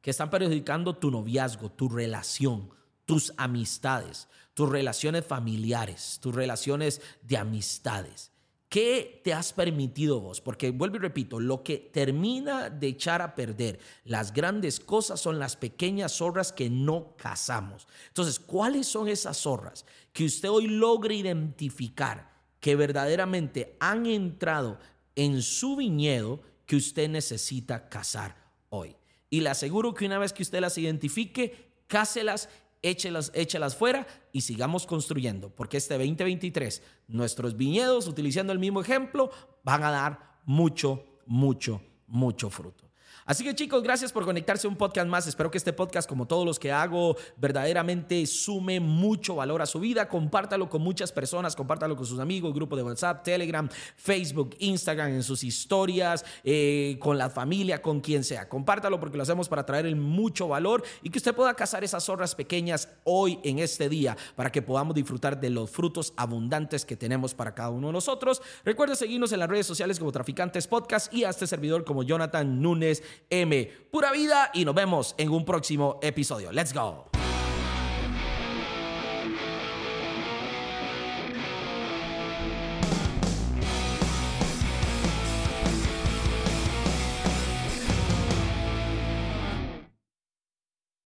que 0.00 0.10
están 0.10 0.30
perjudicando 0.30 0.96
tu 0.96 1.10
noviazgo, 1.10 1.70
tu 1.70 1.88
relación, 1.88 2.70
tus 3.04 3.32
amistades, 3.36 4.28
tus 4.54 4.68
relaciones 4.68 5.24
familiares, 5.24 6.18
tus 6.20 6.34
relaciones 6.34 7.00
de 7.22 7.36
amistades. 7.36 8.32
¿Qué 8.70 9.20
te 9.24 9.34
has 9.34 9.52
permitido 9.52 10.20
vos? 10.20 10.40
Porque 10.40 10.70
vuelvo 10.70 10.94
y 10.94 11.00
repito, 11.00 11.40
lo 11.40 11.64
que 11.64 11.76
termina 11.76 12.70
de 12.70 12.86
echar 12.86 13.20
a 13.20 13.34
perder 13.34 13.80
las 14.04 14.32
grandes 14.32 14.78
cosas 14.78 15.20
son 15.20 15.40
las 15.40 15.56
pequeñas 15.56 16.12
zorras 16.12 16.52
que 16.52 16.70
no 16.70 17.16
cazamos. 17.16 17.88
Entonces, 18.06 18.38
¿cuáles 18.38 18.86
son 18.86 19.08
esas 19.08 19.38
zorras 19.38 19.84
que 20.12 20.24
usted 20.24 20.48
hoy 20.48 20.68
logre 20.68 21.16
identificar 21.16 22.30
que 22.60 22.76
verdaderamente 22.76 23.76
han 23.80 24.06
entrado 24.06 24.78
en 25.16 25.42
su 25.42 25.74
viñedo 25.74 26.40
que 26.64 26.76
usted 26.76 27.08
necesita 27.08 27.88
cazar 27.88 28.36
hoy? 28.68 28.94
Y 29.30 29.40
le 29.40 29.48
aseguro 29.48 29.94
que 29.94 30.06
una 30.06 30.20
vez 30.20 30.32
que 30.32 30.44
usted 30.44 30.60
las 30.60 30.78
identifique, 30.78 31.72
cáselas 31.88 32.48
échelas, 32.82 33.30
échelas 33.34 33.76
fuera 33.76 34.06
y 34.32 34.42
sigamos 34.42 34.86
construyendo, 34.86 35.50
porque 35.50 35.76
este 35.76 35.94
2023 35.94 36.82
nuestros 37.08 37.56
viñedos, 37.56 38.08
utilizando 38.08 38.52
el 38.52 38.58
mismo 38.58 38.80
ejemplo, 38.80 39.30
van 39.62 39.84
a 39.84 39.90
dar 39.90 40.40
mucho, 40.44 41.04
mucho, 41.26 41.82
mucho 42.06 42.50
fruto. 42.50 42.89
Así 43.26 43.44
que 43.44 43.54
chicos, 43.54 43.82
gracias 43.82 44.12
por 44.12 44.24
conectarse 44.24 44.66
a 44.66 44.70
un 44.70 44.76
podcast 44.76 45.08
más. 45.08 45.26
Espero 45.26 45.50
que 45.50 45.58
este 45.58 45.72
podcast, 45.72 46.08
como 46.08 46.26
todos 46.26 46.46
los 46.46 46.58
que 46.58 46.72
hago, 46.72 47.16
verdaderamente 47.36 48.24
sume 48.26 48.80
mucho 48.80 49.36
valor 49.36 49.62
a 49.62 49.66
su 49.66 49.80
vida. 49.80 50.08
Compártalo 50.08 50.68
con 50.68 50.82
muchas 50.82 51.12
personas, 51.12 51.54
compártalo 51.54 51.96
con 51.96 52.06
sus 52.06 52.18
amigos, 52.18 52.54
grupo 52.54 52.76
de 52.76 52.82
WhatsApp, 52.82 53.22
Telegram, 53.22 53.68
Facebook, 53.96 54.56
Instagram, 54.58 55.10
en 55.10 55.22
sus 55.22 55.44
historias, 55.44 56.24
eh, 56.44 56.96
con 57.00 57.18
la 57.18 57.30
familia, 57.30 57.82
con 57.82 58.00
quien 58.00 58.24
sea. 58.24 58.48
Compártalo 58.48 58.98
porque 58.98 59.16
lo 59.16 59.22
hacemos 59.22 59.48
para 59.48 59.66
traer 59.66 59.94
mucho 59.96 60.48
valor 60.48 60.82
y 61.02 61.10
que 61.10 61.18
usted 61.18 61.34
pueda 61.34 61.54
cazar 61.54 61.84
esas 61.84 62.04
zorras 62.04 62.34
pequeñas 62.34 62.88
hoy 63.04 63.38
en 63.44 63.58
este 63.58 63.88
día 63.88 64.16
para 64.36 64.50
que 64.50 64.62
podamos 64.62 64.94
disfrutar 64.94 65.40
de 65.40 65.50
los 65.50 65.70
frutos 65.70 66.12
abundantes 66.16 66.84
que 66.84 66.96
tenemos 66.96 67.34
para 67.34 67.54
cada 67.54 67.70
uno 67.70 67.88
de 67.88 67.92
nosotros. 67.92 68.42
Recuerda 68.64 68.96
seguirnos 68.96 69.32
en 69.32 69.40
las 69.40 69.48
redes 69.48 69.66
sociales 69.66 69.98
como 69.98 70.12
Traficantes 70.12 70.66
Podcast 70.66 71.12
y 71.12 71.24
a 71.24 71.30
este 71.30 71.46
servidor 71.46 71.84
como 71.84 72.02
Jonathan 72.02 72.60
Núñez 72.60 73.02
M. 73.28 73.70
Pura 73.90 74.12
vida 74.12 74.50
y 74.54 74.64
nos 74.64 74.74
vemos 74.74 75.14
en 75.18 75.30
un 75.30 75.44
próximo 75.44 75.98
episodio. 76.02 76.52
Let's 76.52 76.72
go. 76.72 77.09